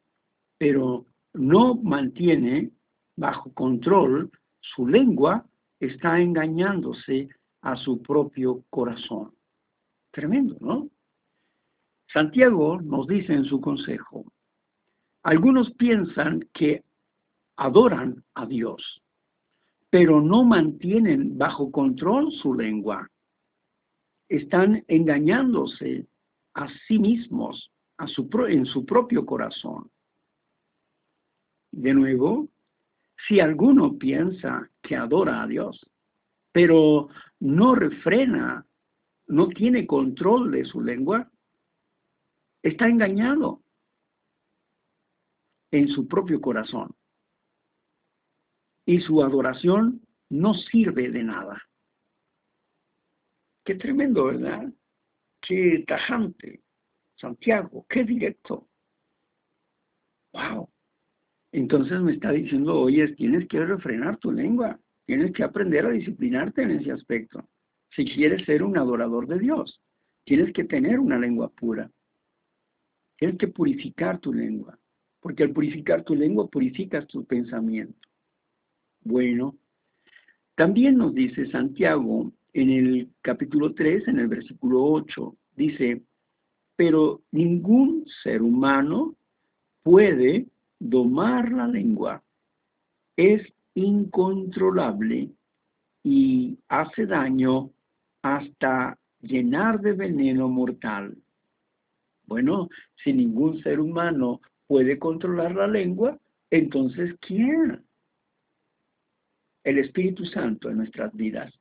pero 0.59 1.07
no 1.35 1.75
mantiene 1.77 2.71
bajo 3.17 3.53
control 3.53 4.31
su 4.61 4.87
lengua, 4.87 5.45
está 5.81 6.21
engañándose 6.21 7.29
a 7.63 7.77
su 7.77 8.03
propio 8.03 8.65
corazón. 8.71 9.33
Tremendo, 10.11 10.57
¿no? 10.61 10.89
Santiago 12.13 12.81
nos 12.81 13.07
dice 13.07 13.35
en 13.35 13.45
su 13.45 13.61
consejo, 13.61 14.25
algunos 15.23 15.71
piensan 15.73 16.49
que 16.53 16.83
adoran 17.57 18.25
a 18.35 18.47
Dios, 18.47 19.03
pero 19.91 20.21
no 20.21 20.45
mantienen 20.45 21.39
bajo 21.39 21.71
control 21.71 22.33
su 22.33 22.55
lengua. 22.55 23.11
Están 24.29 24.85
engañándose 24.89 26.07
a 26.55 26.69
sí 26.87 26.99
mismos 26.99 27.71
en 28.49 28.67
su 28.67 28.85
propio 28.85 29.25
corazón. 29.25 29.91
De 31.73 31.95
nuevo, 31.95 32.49
si 33.27 33.41
alguno 33.41 33.99
piensa 33.99 34.71
que 34.83 34.97
adora 34.97 35.43
a 35.43 35.47
Dios, 35.47 35.85
pero 36.53 37.09
no 37.41 37.75
refrena, 37.75 38.65
no 39.27 39.49
tiene 39.49 39.87
control 39.87 40.51
de 40.53 40.65
su 40.65 40.81
lengua, 40.81 41.31
está 42.63 42.89
engañado 42.89 43.63
en 45.71 45.89
su 45.89 46.07
propio 46.07 46.41
corazón. 46.41 46.95
Y 48.89 49.03
su 49.03 49.23
adoración 49.23 50.01
no 50.31 50.55
sirve 50.55 51.11
de 51.11 51.23
nada. 51.23 51.63
Qué 53.63 53.75
tremendo, 53.75 54.25
¿verdad? 54.25 54.73
Qué 55.43 55.85
tajante. 55.87 56.63
Santiago, 57.17 57.85
qué 57.87 58.05
directo. 58.05 58.67
Wow. 60.33 60.71
Entonces 61.53 62.01
me 62.01 62.15
está 62.15 62.31
diciendo, 62.31 62.81
oye, 62.81 63.09
tienes 63.09 63.47
que 63.49 63.63
refrenar 63.63 64.17
tu 64.17 64.33
lengua, 64.33 64.81
tienes 65.05 65.33
que 65.33 65.45
aprender 65.45 65.85
a 65.85 65.91
disciplinarte 65.91 66.63
en 66.63 66.71
ese 66.71 66.91
aspecto. 66.91 67.47
Si 67.91 68.07
quieres 68.07 68.47
ser 68.47 68.63
un 68.63 68.79
adorador 68.79 69.27
de 69.27 69.39
Dios, 69.39 69.83
tienes 70.25 70.51
que 70.55 70.65
tener 70.65 70.99
una 70.99 71.19
lengua 71.19 71.51
pura. 71.51 71.91
Tienes 73.19 73.37
que 73.37 73.49
purificar 73.49 74.19
tu 74.19 74.33
lengua, 74.33 74.79
porque 75.21 75.43
al 75.43 75.51
purificar 75.51 76.05
tu 76.05 76.15
lengua 76.15 76.49
purificas 76.49 77.07
tu 77.07 77.27
pensamiento. 77.27 78.08
Bueno, 79.03 79.57
también 80.55 80.99
nos 80.99 81.15
dice 81.15 81.51
Santiago 81.51 82.33
en 82.53 82.71
el 82.71 83.09
capítulo 83.23 83.75
3, 83.75 84.09
en 84.09 84.19
el 84.19 84.29
versículo 84.29 84.85
8, 84.85 85.37
dice, 85.57 86.03
pero 86.77 87.23
ningún 87.31 88.05
ser 88.23 88.43
humano 88.43 89.15
puede 89.83 90.47
domar 90.79 91.53
la 91.53 91.67
lengua. 91.67 92.23
Es 93.17 93.43
incontrolable 93.75 95.31
y 96.03 96.59
hace 96.69 97.07
daño 97.07 97.71
hasta 98.23 98.99
llenar 99.21 99.81
de 99.81 99.93
veneno 99.93 100.49
mortal. 100.49 101.17
Bueno, 102.27 102.69
si 103.03 103.13
ningún 103.13 103.63
ser 103.63 103.81
humano 103.81 104.41
puede 104.67 104.99
controlar 104.99 105.55
la 105.55 105.67
lengua, 105.67 106.19
entonces 106.51 107.15
¿quién? 107.21 107.83
El 109.69 109.77
Espíritu 109.81 110.25
Santo 110.25 110.71
en 110.71 110.79
nuestras 110.79 111.15
vidas 111.15 111.53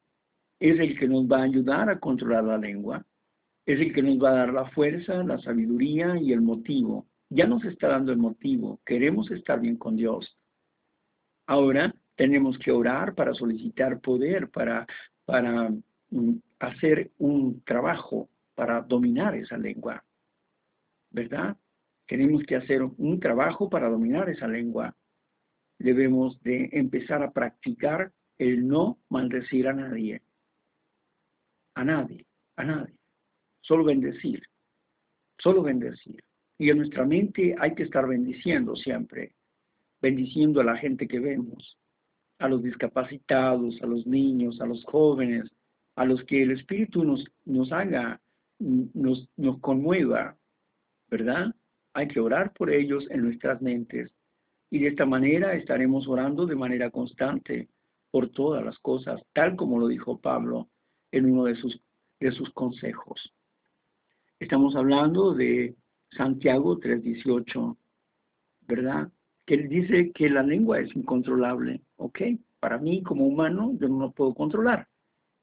es 0.61 0.79
el 0.79 0.97
que 0.97 1.09
nos 1.09 1.25
va 1.25 1.39
a 1.39 1.43
ayudar 1.43 1.89
a 1.89 1.99
controlar 1.99 2.45
la 2.45 2.57
lengua, 2.57 3.05
es 3.65 3.81
el 3.81 3.93
que 3.93 4.01
nos 4.01 4.17
va 4.17 4.29
a 4.29 4.35
dar 4.35 4.53
la 4.53 4.69
fuerza, 4.69 5.25
la 5.25 5.37
sabiduría 5.39 6.15
y 6.17 6.31
el 6.31 6.39
motivo. 6.39 7.05
Ya 7.29 7.45
nos 7.47 7.65
está 7.65 7.89
dando 7.89 8.13
el 8.13 8.17
motivo, 8.17 8.79
queremos 8.85 9.29
estar 9.29 9.59
bien 9.59 9.75
con 9.75 9.97
Dios. 9.97 10.37
Ahora 11.47 11.93
tenemos 12.15 12.57
que 12.59 12.71
orar 12.71 13.13
para 13.13 13.33
solicitar 13.33 13.99
poder, 13.99 14.51
para, 14.51 14.87
para 15.25 15.69
mm, 16.09 16.35
hacer 16.59 17.11
un 17.17 17.61
trabajo 17.65 18.29
para 18.55 18.83
dominar 18.83 19.35
esa 19.35 19.57
lengua. 19.57 20.01
¿verdad? 21.09 21.57
Tenemos 22.07 22.41
que 22.43 22.55
hacer 22.55 22.83
un 22.83 23.19
trabajo 23.19 23.69
para 23.69 23.89
dominar 23.89 24.29
esa 24.29 24.47
lengua. 24.47 24.95
Debemos 25.79 26.41
de 26.43 26.69
empezar 26.73 27.21
a 27.23 27.31
practicar 27.31 28.11
el 28.37 28.67
no 28.67 28.99
maldecir 29.09 29.67
a 29.67 29.73
nadie. 29.73 30.21
A 31.75 31.83
nadie, 31.83 32.25
a 32.55 32.63
nadie. 32.63 32.95
Solo 33.61 33.83
bendecir. 33.83 34.43
Solo 35.37 35.61
bendecir. 35.61 36.23
Y 36.57 36.69
en 36.69 36.77
nuestra 36.77 37.05
mente 37.05 37.55
hay 37.59 37.75
que 37.75 37.83
estar 37.83 38.07
bendiciendo 38.07 38.75
siempre. 38.75 39.33
Bendiciendo 40.01 40.61
a 40.61 40.63
la 40.63 40.77
gente 40.77 41.07
que 41.07 41.19
vemos. 41.19 41.77
A 42.39 42.47
los 42.47 42.63
discapacitados, 42.63 43.81
a 43.81 43.85
los 43.87 44.05
niños, 44.07 44.61
a 44.61 44.65
los 44.65 44.83
jóvenes, 44.85 45.51
a 45.95 46.05
los 46.05 46.23
que 46.25 46.43
el 46.43 46.51
Espíritu 46.51 47.03
nos, 47.03 47.25
nos 47.45 47.71
haga, 47.71 48.21
nos, 48.59 49.27
nos 49.35 49.59
conmueva, 49.59 50.37
¿verdad? 51.09 51.53
Hay 51.93 52.07
que 52.07 52.19
orar 52.19 52.53
por 52.53 52.71
ellos 52.71 53.07
en 53.09 53.23
nuestras 53.23 53.61
mentes. 53.61 54.11
Y 54.69 54.79
de 54.79 54.89
esta 54.89 55.05
manera 55.05 55.53
estaremos 55.53 56.07
orando 56.07 56.45
de 56.45 56.55
manera 56.55 56.89
constante 56.89 57.69
por 58.11 58.29
todas 58.29 58.63
las 58.63 58.77
cosas, 58.79 59.21
tal 59.33 59.55
como 59.55 59.79
lo 59.79 59.87
dijo 59.87 60.19
Pablo 60.19 60.69
en 61.11 61.31
uno 61.31 61.45
de 61.45 61.55
sus, 61.55 61.79
de 62.19 62.31
sus 62.31 62.49
consejos. 62.51 63.33
Estamos 64.39 64.75
hablando 64.75 65.33
de 65.33 65.75
Santiago 66.11 66.79
3.18, 66.79 67.77
¿verdad? 68.67 69.09
Que 69.45 69.55
él 69.55 69.69
dice 69.69 70.11
que 70.11 70.29
la 70.29 70.43
lengua 70.43 70.79
es 70.79 70.95
incontrolable, 70.95 71.81
¿ok? 71.95 72.19
Para 72.59 72.77
mí 72.77 73.01
como 73.03 73.25
humano 73.25 73.73
yo 73.79 73.87
no 73.87 73.99
lo 73.99 74.11
puedo 74.11 74.33
controlar, 74.33 74.87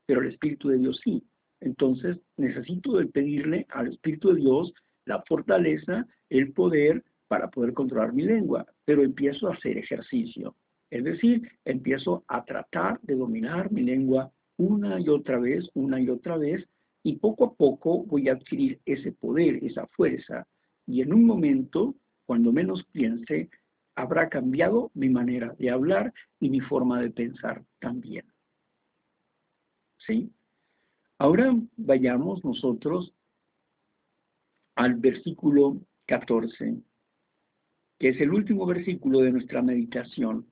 pero 0.07 0.21
el 0.21 0.29
Espíritu 0.29 0.69
de 0.69 0.79
Dios 0.79 1.01
sí. 1.03 1.23
Entonces 1.61 2.19
necesito 2.37 2.93
pedirle 3.13 3.67
al 3.71 3.89
Espíritu 3.89 4.35
de 4.35 4.41
Dios 4.41 4.75
la 5.07 5.23
fortaleza, 5.23 6.07
el 6.29 6.53
poder 6.53 7.03
para 7.29 7.51
poder 7.51 7.73
controlar 7.73 8.13
mi 8.13 8.23
lengua, 8.23 8.67
pero 8.85 9.03
empiezo 9.03 9.49
a 9.49 9.55
hacer 9.55 9.79
ejercicio. 9.79 10.55
Es 10.91 11.05
decir, 11.05 11.51
empiezo 11.65 12.25
a 12.29 12.45
tratar 12.45 13.01
de 13.03 13.17
dominar 13.17 13.73
mi 13.73 13.83
lengua 13.83 14.31
una 14.57 15.01
y 15.01 15.09
otra 15.09 15.39
vez, 15.39 15.69
una 15.75 16.01
y 16.01 16.09
otra 16.09 16.37
vez, 16.37 16.65
y 17.03 17.17
poco 17.17 17.45
a 17.45 17.55
poco 17.55 18.05
voy 18.05 18.29
a 18.29 18.33
adquirir 18.33 18.81
ese 18.85 19.13
poder, 19.13 19.63
esa 19.65 19.87
fuerza, 19.89 20.47
y 20.87 21.01
en 21.01 21.13
un 21.13 21.25
momento, 21.25 21.95
cuando 22.27 22.53
menos 22.53 22.85
piense, 22.93 23.51
habrá 23.95 24.29
cambiado 24.29 24.91
mi 24.95 25.09
manera 25.09 25.55
de 25.59 25.71
hablar 25.71 26.13
y 26.41 26.49
mi 26.49 26.61
forma 26.61 27.01
de 27.01 27.11
pensar 27.11 27.63
también. 27.81 28.25
¿Sí? 30.07 30.31
Ahora 31.19 31.57
vayamos 31.77 32.45
nosotros 32.45 33.13
al 34.75 34.95
versículo 34.95 35.81
14, 36.07 36.77
que 38.05 38.11
es 38.11 38.21
el 38.21 38.35
último 38.35 38.67
versículo 38.67 39.21
de 39.21 39.33
nuestra 39.33 39.62
meditación. 39.62 40.45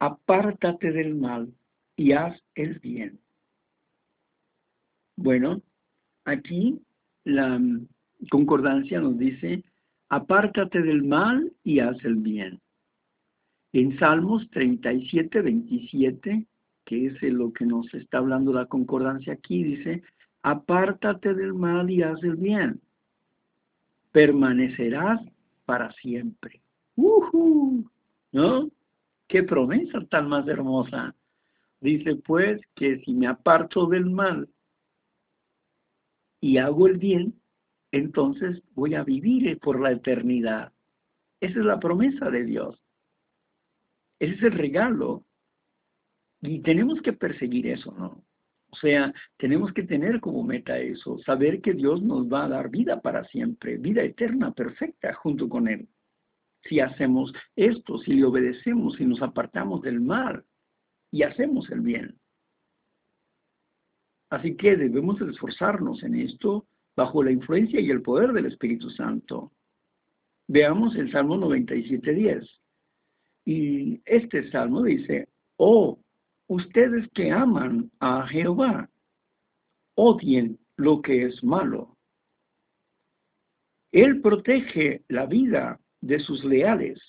Apártate 0.00 0.90
del 0.90 1.14
mal 1.14 1.54
y 1.94 2.10
haz 2.10 2.36
el 2.56 2.80
bien. 2.80 3.20
Bueno, 5.14 5.62
aquí 6.24 6.82
la 7.22 7.60
concordancia 8.32 8.98
nos 8.98 9.16
dice, 9.16 9.62
apártate 10.08 10.82
del 10.82 11.04
mal 11.04 11.52
y 11.62 11.78
haz 11.78 12.04
el 12.04 12.16
bien. 12.16 12.60
En 13.72 13.96
Salmos 14.00 14.50
37, 14.50 15.42
27, 15.42 16.46
que 16.84 17.06
es 17.06 17.22
lo 17.22 17.52
que 17.52 17.64
nos 17.64 17.94
está 17.94 18.18
hablando 18.18 18.52
la 18.52 18.66
concordancia 18.66 19.34
aquí, 19.34 19.62
dice, 19.62 20.02
apártate 20.42 21.32
del 21.32 21.54
mal 21.54 21.88
y 21.88 22.02
haz 22.02 22.20
el 22.24 22.34
bien 22.34 22.80
permanecerás 24.16 25.20
para 25.66 25.92
siempre. 25.94 26.62
¿No? 28.32 28.70
Qué 29.28 29.42
promesa 29.42 30.00
tan 30.08 30.28
más 30.28 30.46
hermosa. 30.48 31.14
Dice 31.80 32.16
pues 32.16 32.60
que 32.74 33.00
si 33.00 33.12
me 33.12 33.26
aparto 33.26 33.86
del 33.86 34.06
mal 34.06 34.48
y 36.40 36.56
hago 36.58 36.86
el 36.86 36.96
bien, 36.96 37.34
entonces 37.92 38.62
voy 38.74 38.94
a 38.94 39.04
vivir 39.04 39.58
por 39.58 39.80
la 39.80 39.92
eternidad. 39.92 40.72
Esa 41.40 41.58
es 41.58 41.64
la 41.64 41.78
promesa 41.78 42.30
de 42.30 42.44
Dios. 42.44 42.78
Ese 44.18 44.34
es 44.34 44.42
el 44.42 44.52
regalo. 44.52 45.24
Y 46.40 46.60
tenemos 46.60 47.00
que 47.02 47.12
perseguir 47.12 47.66
eso, 47.66 47.92
¿no? 47.92 48.22
O 48.76 48.78
sea, 48.78 49.14
tenemos 49.38 49.72
que 49.72 49.84
tener 49.84 50.20
como 50.20 50.42
meta 50.42 50.78
eso, 50.78 51.18
saber 51.20 51.62
que 51.62 51.72
Dios 51.72 52.02
nos 52.02 52.30
va 52.30 52.44
a 52.44 52.48
dar 52.48 52.68
vida 52.68 53.00
para 53.00 53.24
siempre, 53.28 53.78
vida 53.78 54.02
eterna, 54.02 54.52
perfecta, 54.52 55.14
junto 55.14 55.48
con 55.48 55.66
Él. 55.66 55.88
Si 56.68 56.80
hacemos 56.80 57.32
esto, 57.54 57.96
si 57.98 58.12
le 58.12 58.24
obedecemos, 58.24 58.96
si 58.96 59.06
nos 59.06 59.22
apartamos 59.22 59.80
del 59.80 60.00
mal 60.00 60.44
y 61.10 61.22
hacemos 61.22 61.70
el 61.70 61.80
bien. 61.80 62.18
Así 64.28 64.56
que 64.56 64.76
debemos 64.76 65.18
esforzarnos 65.22 66.02
en 66.02 66.16
esto 66.16 66.66
bajo 66.94 67.22
la 67.22 67.30
influencia 67.30 67.80
y 67.80 67.90
el 67.90 68.02
poder 68.02 68.32
del 68.32 68.46
Espíritu 68.46 68.90
Santo. 68.90 69.52
Veamos 70.48 70.96
el 70.96 71.10
Salmo 71.10 71.36
97.10. 71.36 72.46
Y 73.46 74.02
este 74.04 74.50
salmo 74.50 74.82
dice, 74.82 75.28
oh, 75.56 75.98
ustedes 76.48 77.08
que 77.12 77.30
aman 77.30 77.90
a 78.00 78.26
Jehová, 78.26 78.88
odien 79.94 80.58
lo 80.76 81.02
que 81.02 81.24
es 81.24 81.42
malo. 81.42 81.96
Él 83.92 84.20
protege 84.20 85.02
la 85.08 85.26
vida 85.26 85.80
de 86.00 86.20
sus 86.20 86.44
leales 86.44 87.00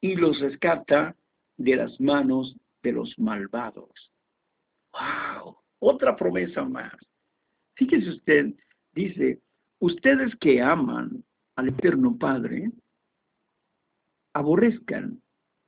y 0.00 0.16
los 0.16 0.40
rescata 0.40 1.14
de 1.56 1.76
las 1.76 2.00
manos 2.00 2.56
de 2.82 2.92
los 2.92 3.18
malvados. 3.18 4.10
¡Wow! 4.92 5.56
Otra 5.78 6.16
promesa 6.16 6.64
más. 6.64 6.92
Fíjese 7.74 8.10
usted, 8.10 8.54
dice, 8.94 9.40
ustedes 9.78 10.34
que 10.36 10.60
aman 10.62 11.24
al 11.56 11.68
Eterno 11.68 12.16
Padre, 12.16 12.70
aborrezcan, 14.32 15.20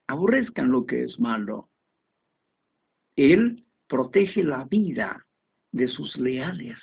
aborrezcan 0.07 0.71
lo 0.71 0.87
que 0.87 1.05
es 1.05 1.19
malo. 1.19 1.68
Él 3.19 3.65
protege 3.89 4.45
la 4.45 4.63
vida 4.63 5.27
de 5.73 5.89
sus 5.89 6.17
leales. 6.17 6.79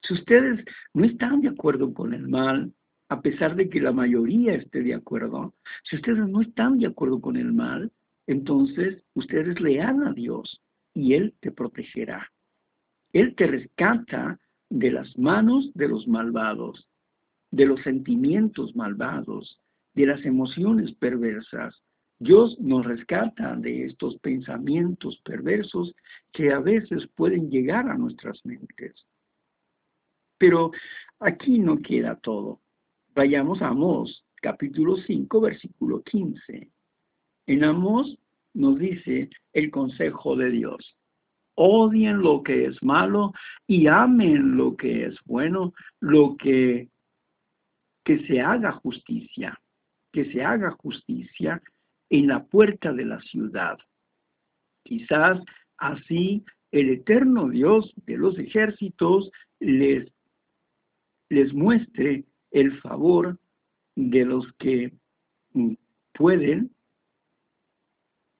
Si 0.00 0.14
ustedes 0.14 0.64
no 0.94 1.04
están 1.04 1.42
de 1.42 1.48
acuerdo 1.48 1.92
con 1.92 2.14
el 2.14 2.26
mal, 2.26 2.72
a 3.10 3.20
pesar 3.20 3.54
de 3.54 3.68
que 3.68 3.82
la 3.82 3.92
mayoría 3.92 4.54
esté 4.54 4.82
de 4.82 4.94
acuerdo, 4.94 5.54
si 5.82 5.96
ustedes 5.96 6.26
no 6.26 6.40
están 6.40 6.78
de 6.78 6.86
acuerdo 6.86 7.20
con 7.20 7.36
el 7.36 7.52
mal, 7.52 7.92
entonces 8.26 9.02
ustedes 9.12 9.60
lean 9.60 10.06
a 10.06 10.14
Dios 10.14 10.62
y 10.94 11.12
Él 11.12 11.34
te 11.40 11.50
protegerá. 11.50 12.32
Él 13.12 13.34
te 13.34 13.46
rescata 13.46 14.40
de 14.70 14.90
las 14.90 15.18
manos 15.18 15.70
de 15.74 15.88
los 15.88 16.08
malvados, 16.08 16.88
de 17.50 17.66
los 17.66 17.82
sentimientos 17.82 18.74
malvados, 18.74 19.60
de 19.92 20.06
las 20.06 20.24
emociones 20.24 20.94
perversas. 20.94 21.83
Dios 22.24 22.58
nos 22.58 22.86
rescata 22.86 23.54
de 23.54 23.84
estos 23.84 24.16
pensamientos 24.16 25.20
perversos 25.26 25.94
que 26.32 26.50
a 26.54 26.58
veces 26.58 27.06
pueden 27.14 27.50
llegar 27.50 27.86
a 27.86 27.98
nuestras 27.98 28.42
mentes. 28.46 28.94
Pero 30.38 30.70
aquí 31.20 31.58
no 31.58 31.82
queda 31.82 32.16
todo. 32.16 32.62
Vayamos 33.14 33.60
a 33.60 33.68
Amós, 33.68 34.24
capítulo 34.36 34.96
5, 34.96 35.38
versículo 35.38 36.02
15. 36.02 36.70
En 37.46 37.62
Amós 37.62 38.16
nos 38.54 38.78
dice 38.78 39.28
el 39.52 39.70
consejo 39.70 40.34
de 40.34 40.50
Dios. 40.50 40.96
Odien 41.56 42.22
lo 42.22 42.42
que 42.42 42.64
es 42.64 42.82
malo 42.82 43.34
y 43.66 43.86
amen 43.86 44.56
lo 44.56 44.78
que 44.78 45.04
es 45.04 45.16
bueno, 45.26 45.74
lo 46.00 46.38
que, 46.38 46.88
que 48.02 48.26
se 48.26 48.40
haga 48.40 48.72
justicia, 48.72 49.60
que 50.10 50.24
se 50.32 50.42
haga 50.42 50.70
justicia 50.70 51.62
en 52.10 52.28
la 52.28 52.44
puerta 52.44 52.92
de 52.92 53.04
la 53.04 53.20
ciudad. 53.20 53.78
Quizás 54.84 55.40
así 55.78 56.44
el 56.70 56.90
eterno 56.90 57.48
Dios 57.48 57.92
de 58.06 58.16
los 58.16 58.38
ejércitos 58.38 59.30
les, 59.60 60.10
les 61.28 61.52
muestre 61.54 62.24
el 62.50 62.80
favor 62.80 63.38
de 63.96 64.24
los 64.24 64.52
que 64.54 64.92
pueden, 66.12 66.74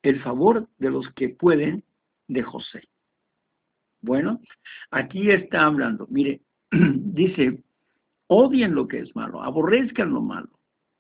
el 0.02 0.22
favor 0.22 0.68
de 0.78 0.90
los 0.90 1.08
que 1.14 1.28
pueden 1.28 1.84
de 2.28 2.42
José. 2.42 2.88
Bueno, 4.00 4.40
aquí 4.90 5.30
está 5.30 5.66
hablando, 5.66 6.06
mire, 6.10 6.40
dice, 6.70 7.62
odien 8.26 8.74
lo 8.74 8.86
que 8.86 8.98
es 8.98 9.14
malo, 9.16 9.42
aborrezcan 9.42 10.10
lo 10.10 10.20
malo 10.20 10.50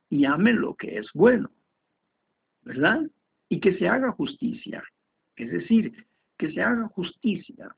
y 0.08 0.24
amen 0.24 0.60
lo 0.60 0.74
que 0.74 0.98
es 0.98 1.08
bueno, 1.12 1.50
¿verdad? 2.64 3.02
Y 3.48 3.60
que 3.60 3.74
se 3.78 3.88
haga 3.88 4.12
justicia, 4.12 4.82
es 5.36 5.50
decir, 5.50 6.06
que 6.38 6.52
se 6.52 6.62
haga 6.62 6.88
justicia 6.88 7.74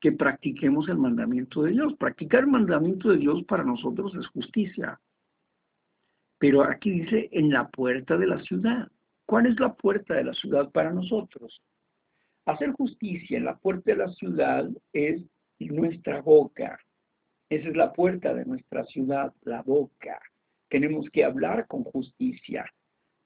que 0.00 0.12
practiquemos 0.12 0.86
el 0.90 0.98
mandamiento 0.98 1.62
de 1.62 1.72
Dios. 1.72 1.94
Practicar 1.94 2.40
el 2.40 2.48
mandamiento 2.48 3.08
de 3.08 3.16
Dios 3.16 3.42
para 3.44 3.64
nosotros 3.64 4.14
es 4.14 4.26
justicia. 4.26 5.00
Pero 6.36 6.62
aquí 6.62 6.90
dice 6.90 7.30
en 7.32 7.50
la 7.50 7.68
puerta 7.68 8.18
de 8.18 8.26
la 8.26 8.38
ciudad. 8.42 8.88
¿Cuál 9.24 9.46
es 9.46 9.58
la 9.58 9.72
puerta 9.72 10.12
de 10.12 10.24
la 10.24 10.34
ciudad 10.34 10.70
para 10.72 10.92
nosotros? 10.92 11.62
Hacer 12.44 12.72
justicia 12.72 13.38
en 13.38 13.46
la 13.46 13.56
puerta 13.56 13.92
de 13.92 13.96
la 13.96 14.12
ciudad 14.12 14.68
es 14.92 15.22
nuestra 15.58 16.20
boca. 16.20 16.78
Esa 17.48 17.68
es 17.70 17.74
la 17.74 17.90
puerta 17.92 18.34
de 18.34 18.44
nuestra 18.44 18.84
ciudad, 18.84 19.32
la 19.44 19.62
boca. 19.62 20.20
Tenemos 20.68 21.08
que 21.10 21.24
hablar 21.24 21.66
con 21.66 21.84
justicia. 21.84 22.70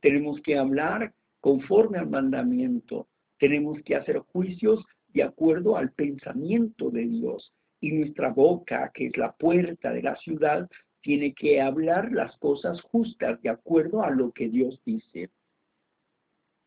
Tenemos 0.01 0.41
que 0.43 0.57
hablar 0.57 1.13
conforme 1.41 1.99
al 1.99 2.09
mandamiento. 2.09 3.09
Tenemos 3.39 3.81
que 3.83 3.97
hacer 3.97 4.19
juicios 4.19 4.85
de 5.09 5.23
acuerdo 5.23 5.77
al 5.77 5.93
pensamiento 5.93 6.91
de 6.91 7.07
Dios. 7.07 7.53
Y 7.81 7.93
nuestra 7.93 8.31
boca, 8.31 8.91
que 8.93 9.07
es 9.07 9.17
la 9.17 9.33
puerta 9.33 9.93
de 9.93 10.03
la 10.03 10.17
ciudad, 10.17 10.69
tiene 11.01 11.33
que 11.33 11.61
hablar 11.61 12.13
las 12.13 12.37
cosas 12.39 12.81
justas 12.83 13.41
de 13.43 13.51
acuerdo 13.51 14.03
a 14.03 14.11
lo 14.11 14.33
que 14.33 14.49
Dios 14.49 14.81
dice. 14.85 15.31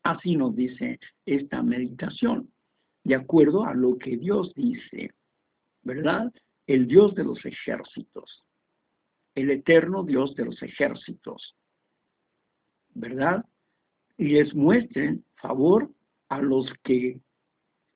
Así 0.03 0.35
nos 0.35 0.55
dice 0.55 0.99
esta 1.25 1.61
meditación, 1.61 2.49
de 3.03 3.15
acuerdo 3.15 3.65
a 3.65 3.73
lo 3.73 3.97
que 3.97 4.17
Dios 4.17 4.53
dice, 4.55 5.13
¿verdad? 5.83 6.31
El 6.65 6.87
Dios 6.87 7.13
de 7.13 7.23
los 7.23 7.45
ejércitos, 7.45 8.43
el 9.35 9.51
eterno 9.51 10.03
Dios 10.03 10.35
de 10.35 10.45
los 10.45 10.61
ejércitos, 10.63 11.55
¿verdad? 12.93 13.45
Y 14.17 14.29
les 14.29 14.53
muestren 14.53 15.23
favor 15.35 15.89
a 16.29 16.41
los 16.41 16.71
que 16.83 17.19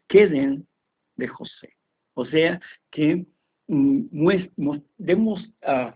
queden 0.08 0.68
de 1.16 1.28
José. 1.28 1.74
O 2.14 2.26
sea, 2.26 2.60
que 2.92 3.26
mm, 3.68 4.28
demos, 4.98 5.44
uh, 5.64 5.92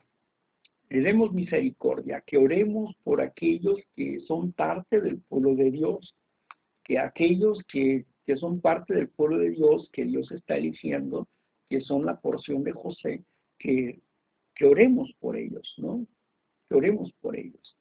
le 0.89 1.01
demos 1.01 1.33
misericordia, 1.33 2.21
que 2.25 2.37
oremos 2.37 2.95
por 3.03 3.21
aquellos 3.21 3.79
que 3.95 4.21
son 4.21 4.51
parte 4.51 5.01
del 5.01 5.19
pueblo 5.21 5.55
de 5.55 5.71
Dios, 5.71 6.15
que 6.83 6.99
aquellos 6.99 7.59
que, 7.67 8.05
que 8.25 8.37
son 8.37 8.61
parte 8.61 8.93
del 8.93 9.09
pueblo 9.09 9.37
de 9.37 9.51
Dios, 9.51 9.89
que 9.91 10.05
Dios 10.05 10.31
está 10.31 10.57
eligiendo, 10.57 11.27
que 11.69 11.81
son 11.81 12.05
la 12.05 12.19
porción 12.19 12.63
de 12.63 12.71
José, 12.71 13.23
que, 13.57 14.01
que 14.55 14.65
oremos 14.65 15.13
por 15.19 15.37
ellos, 15.37 15.73
¿no? 15.77 16.05
Que 16.67 16.75
oremos 16.75 17.11
por 17.21 17.35
ellos, 17.35 17.77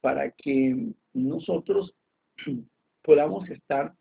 para 0.00 0.30
que 0.30 0.92
nosotros 1.12 1.94
podamos 3.02 3.48
estar 3.50 3.94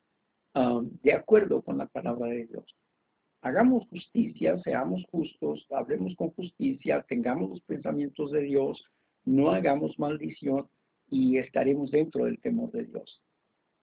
Um, 0.58 0.90
de 1.04 1.14
acuerdo 1.14 1.62
con 1.62 1.78
la 1.78 1.86
palabra 1.86 2.30
de 2.30 2.48
Dios. 2.48 2.66
Hagamos 3.42 3.88
justicia, 3.90 4.58
seamos 4.64 5.04
justos, 5.12 5.68
hablemos 5.70 6.16
con 6.16 6.32
justicia, 6.32 7.06
tengamos 7.08 7.52
los 7.52 7.62
pensamientos 7.62 8.32
de 8.32 8.42
Dios, 8.42 8.84
no 9.24 9.52
hagamos 9.52 10.00
maldición 10.00 10.68
y 11.12 11.38
estaremos 11.38 11.92
dentro 11.92 12.26
del 12.26 12.40
temor 12.40 12.72
de 12.72 12.86
Dios, 12.86 13.22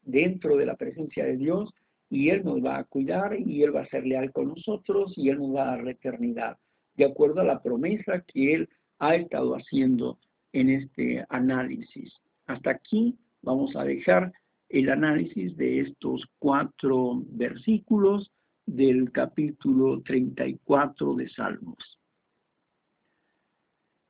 dentro 0.02 0.56
de 0.56 0.66
la 0.66 0.74
presencia 0.74 1.24
de 1.24 1.36
Dios 1.36 1.72
y 2.10 2.30
Él 2.30 2.44
nos 2.44 2.64
va 2.64 2.78
a 2.78 2.84
cuidar 2.84 3.38
y 3.38 3.62
Él 3.62 3.76
va 3.76 3.82
a 3.82 3.88
ser 3.88 4.04
leal 4.04 4.32
con 4.32 4.48
nosotros 4.48 5.12
y 5.16 5.28
Él 5.28 5.38
nos 5.38 5.54
va 5.54 5.62
a 5.62 5.76
dar 5.76 5.84
la 5.84 5.92
eternidad, 5.92 6.58
de 6.96 7.04
acuerdo 7.04 7.40
a 7.40 7.44
la 7.44 7.62
promesa 7.62 8.24
que 8.26 8.54
Él 8.54 8.68
ha 8.98 9.14
estado 9.14 9.54
haciendo 9.54 10.18
en 10.54 10.70
este 10.70 11.26
análisis. 11.28 12.14
Hasta 12.46 12.70
aquí 12.70 13.18
vamos 13.42 13.74
a 13.76 13.84
dejar 13.84 14.32
el 14.68 14.88
análisis 14.88 15.56
de 15.56 15.80
estos 15.80 16.24
cuatro 16.38 17.22
versículos 17.26 18.30
del 18.64 19.10
capítulo 19.10 20.00
34 20.02 21.14
de 21.16 21.28
Salmos. 21.28 21.98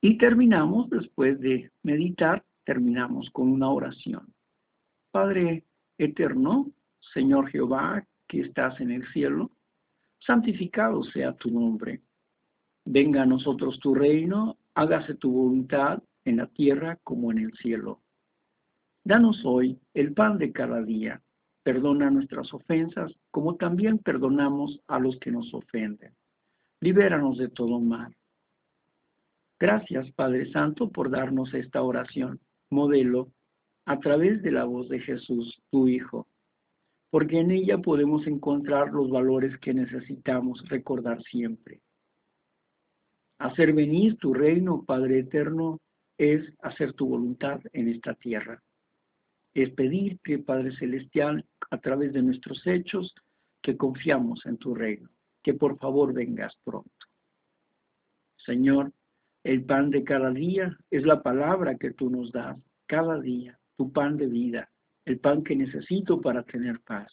Y 0.02 0.18
terminamos, 0.18 0.90
después 0.90 1.40
de 1.40 1.70
meditar, 1.82 2.44
terminamos 2.64 3.30
con 3.30 3.48
una 3.48 3.70
oración. 3.70 4.32
Padre 5.10 5.64
eterno, 5.96 6.70
Señor 7.14 7.48
Jehová, 7.48 8.06
que 8.28 8.42
estás 8.42 8.78
en 8.80 8.90
el 8.90 9.06
cielo, 9.12 9.50
santificado 10.18 11.04
sea 11.04 11.32
tu 11.32 11.50
nombre. 11.50 12.02
Venga 12.84 13.22
a 13.22 13.26
nosotros 13.26 13.78
tu 13.80 13.94
reino, 13.94 14.58
hágase 14.74 15.14
tu 15.14 15.32
voluntad 15.32 16.02
en 16.24 16.38
la 16.38 16.46
tierra 16.46 16.98
como 17.04 17.30
en 17.32 17.38
el 17.38 17.52
cielo. 17.54 18.00
Danos 19.04 19.44
hoy 19.44 19.78
el 19.92 20.14
pan 20.14 20.38
de 20.38 20.52
cada 20.52 20.82
día. 20.82 21.20
Perdona 21.62 22.10
nuestras 22.10 22.52
ofensas, 22.52 23.12
como 23.30 23.56
también 23.56 23.98
perdonamos 23.98 24.80
a 24.86 24.98
los 24.98 25.18
que 25.18 25.30
nos 25.30 25.52
ofenden. 25.54 26.14
Libéranos 26.80 27.38
de 27.38 27.48
todo 27.48 27.80
mal. 27.80 28.14
Gracias, 29.58 30.10
Padre 30.12 30.50
Santo, 30.52 30.90
por 30.90 31.10
darnos 31.10 31.52
esta 31.54 31.82
oración, 31.82 32.40
modelo, 32.70 33.28
a 33.86 33.98
través 34.00 34.42
de 34.42 34.50
la 34.50 34.64
voz 34.64 34.88
de 34.88 35.00
Jesús, 35.00 35.62
tu 35.70 35.88
Hijo. 35.88 36.26
porque 37.10 37.38
en 37.38 37.52
ella 37.52 37.78
podemos 37.78 38.26
encontrar 38.26 38.92
los 38.92 39.08
valores 39.08 39.56
que 39.60 39.72
necesitamos 39.72 40.68
recordar 40.68 41.22
siempre. 41.22 41.80
Hacer 43.38 43.72
venir 43.72 44.16
tu 44.16 44.34
reino, 44.34 44.82
Padre 44.84 45.20
eterno, 45.20 45.78
es 46.18 46.42
hacer 46.60 46.92
tu 46.92 47.06
voluntad 47.08 47.60
en 47.72 47.88
esta 47.88 48.14
tierra. 48.14 48.62
Es 49.52 49.70
pedir 49.70 50.18
que 50.20 50.38
Padre 50.38 50.76
Celestial, 50.76 51.44
a 51.70 51.78
través 51.78 52.12
de 52.12 52.22
nuestros 52.22 52.66
hechos, 52.66 53.14
que 53.62 53.76
confiamos 53.76 54.44
en 54.46 54.58
tu 54.58 54.74
reino, 54.74 55.08
que 55.42 55.54
por 55.54 55.78
favor 55.78 56.12
vengas 56.12 56.54
pronto. 56.64 56.90
Señor, 58.44 58.92
el 59.42 59.64
pan 59.64 59.90
de 59.90 60.04
cada 60.04 60.30
día 60.30 60.76
es 60.90 61.04
la 61.04 61.22
palabra 61.22 61.76
que 61.76 61.92
tú 61.92 62.10
nos 62.10 62.30
das 62.32 62.58
cada 62.86 63.20
día, 63.20 63.58
tu 63.76 63.92
pan 63.92 64.16
de 64.16 64.26
vida, 64.26 64.70
el 65.04 65.18
pan 65.18 65.42
que 65.42 65.56
necesito 65.56 66.20
para 66.20 66.42
tener 66.42 66.80
paz. 66.80 67.10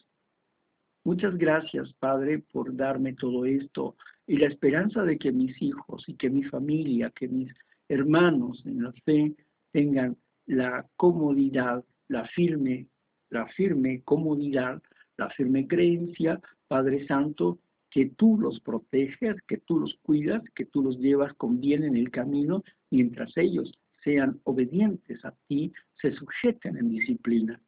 Muchas 1.04 1.38
gracias, 1.38 1.92
Padre, 1.94 2.40
por 2.40 2.76
darme 2.76 3.14
todo 3.14 3.46
esto 3.46 3.96
y 4.28 4.38
la 4.38 4.48
esperanza 4.48 5.04
de 5.04 5.18
que 5.18 5.32
mis 5.32 5.60
hijos 5.62 6.04
y 6.08 6.16
que 6.16 6.30
mi 6.30 6.44
familia, 6.44 7.12
que 7.12 7.28
mis 7.28 7.52
hermanos 7.92 8.64
en 8.66 8.84
la 8.84 8.94
fe 9.06 9.36
tengan 9.72 10.18
la 10.46 10.88
comodidad, 10.96 11.84
la 12.08 12.26
firme, 12.30 12.88
la 13.30 13.48
firme 13.48 14.02
comodidad, 14.04 14.82
la 15.18 15.30
firme 15.32 15.68
creencia, 15.68 16.40
Padre 16.68 17.06
Santo, 17.06 17.60
que 17.90 18.06
tú 18.06 18.38
los 18.40 18.62
proteges, 18.62 19.36
que 19.48 19.58
tú 19.58 19.80
los 19.80 19.94
cuidas, 20.04 20.42
que 20.56 20.66
tú 20.66 20.82
los 20.82 20.98
llevas 21.00 21.34
con 21.34 21.60
bien 21.60 21.84
en 21.84 21.98
el 21.98 22.10
camino, 22.10 22.64
mientras 22.90 23.36
ellos 23.36 23.78
sean 24.04 24.40
obedientes 24.46 25.24
a 25.26 25.34
ti, 25.48 25.74
se 26.02 26.14
sujeten 26.14 26.78
en 26.78 26.90
disciplina. 26.90 27.62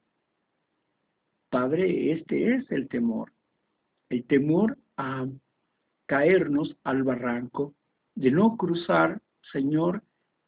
Padre, 1.50 2.14
este 2.14 2.56
es 2.56 2.72
el 2.72 2.88
temor. 2.88 3.34
El 4.10 4.24
temor 4.26 4.78
a 4.96 5.28
caernos 6.06 6.76
al 6.84 7.04
barranco, 7.04 7.76
de 8.16 8.32
no 8.32 8.56
cruzar, 8.56 9.22
Señor, 9.52 10.02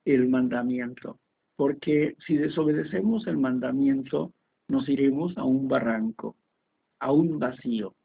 el 0.06 0.30
mandamiento. 0.30 1.20
Porque 1.56 2.16
si 2.26 2.38
desobedecemos 2.38 3.28
el 3.28 3.38
mandamiento, 3.38 4.34
nos 4.68 4.88
iremos 4.90 5.38
a 5.38 5.44
un 5.44 5.68
barranco, 5.68 6.36
a 7.00 7.12
un 7.12 7.40
vacío. 7.40 7.96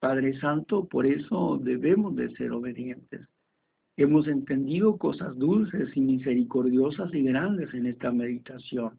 Padre 0.00 0.38
Santo, 0.38 0.86
por 0.86 1.06
eso 1.06 1.58
debemos 1.60 2.14
de 2.14 2.34
ser 2.36 2.52
obedientes. 2.52 3.22
Hemos 3.96 4.28
entendido 4.28 4.96
cosas 4.96 5.36
dulces 5.36 5.90
y 5.96 6.00
misericordiosas 6.00 7.12
y 7.12 7.22
grandes 7.24 7.74
en 7.74 7.86
esta 7.86 8.12
meditación. 8.12 8.98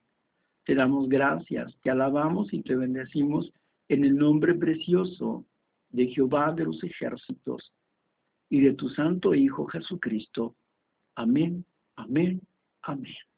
Te 0.65 0.75
damos 0.75 1.07
gracias, 1.07 1.73
te 1.81 1.89
alabamos 1.89 2.53
y 2.53 2.61
te 2.61 2.75
bendecimos 2.75 3.51
en 3.87 4.03
el 4.03 4.17
nombre 4.17 4.53
precioso 4.55 5.45
de 5.89 6.07
Jehová 6.07 6.51
de 6.51 6.65
los 6.65 6.83
ejércitos 6.83 7.71
y 8.49 8.61
de 8.61 8.73
tu 8.73 8.89
Santo 8.89 9.33
Hijo 9.33 9.65
Jesucristo. 9.67 10.55
Amén, 11.15 11.65
amén, 11.99 12.41
amén. 12.81 13.28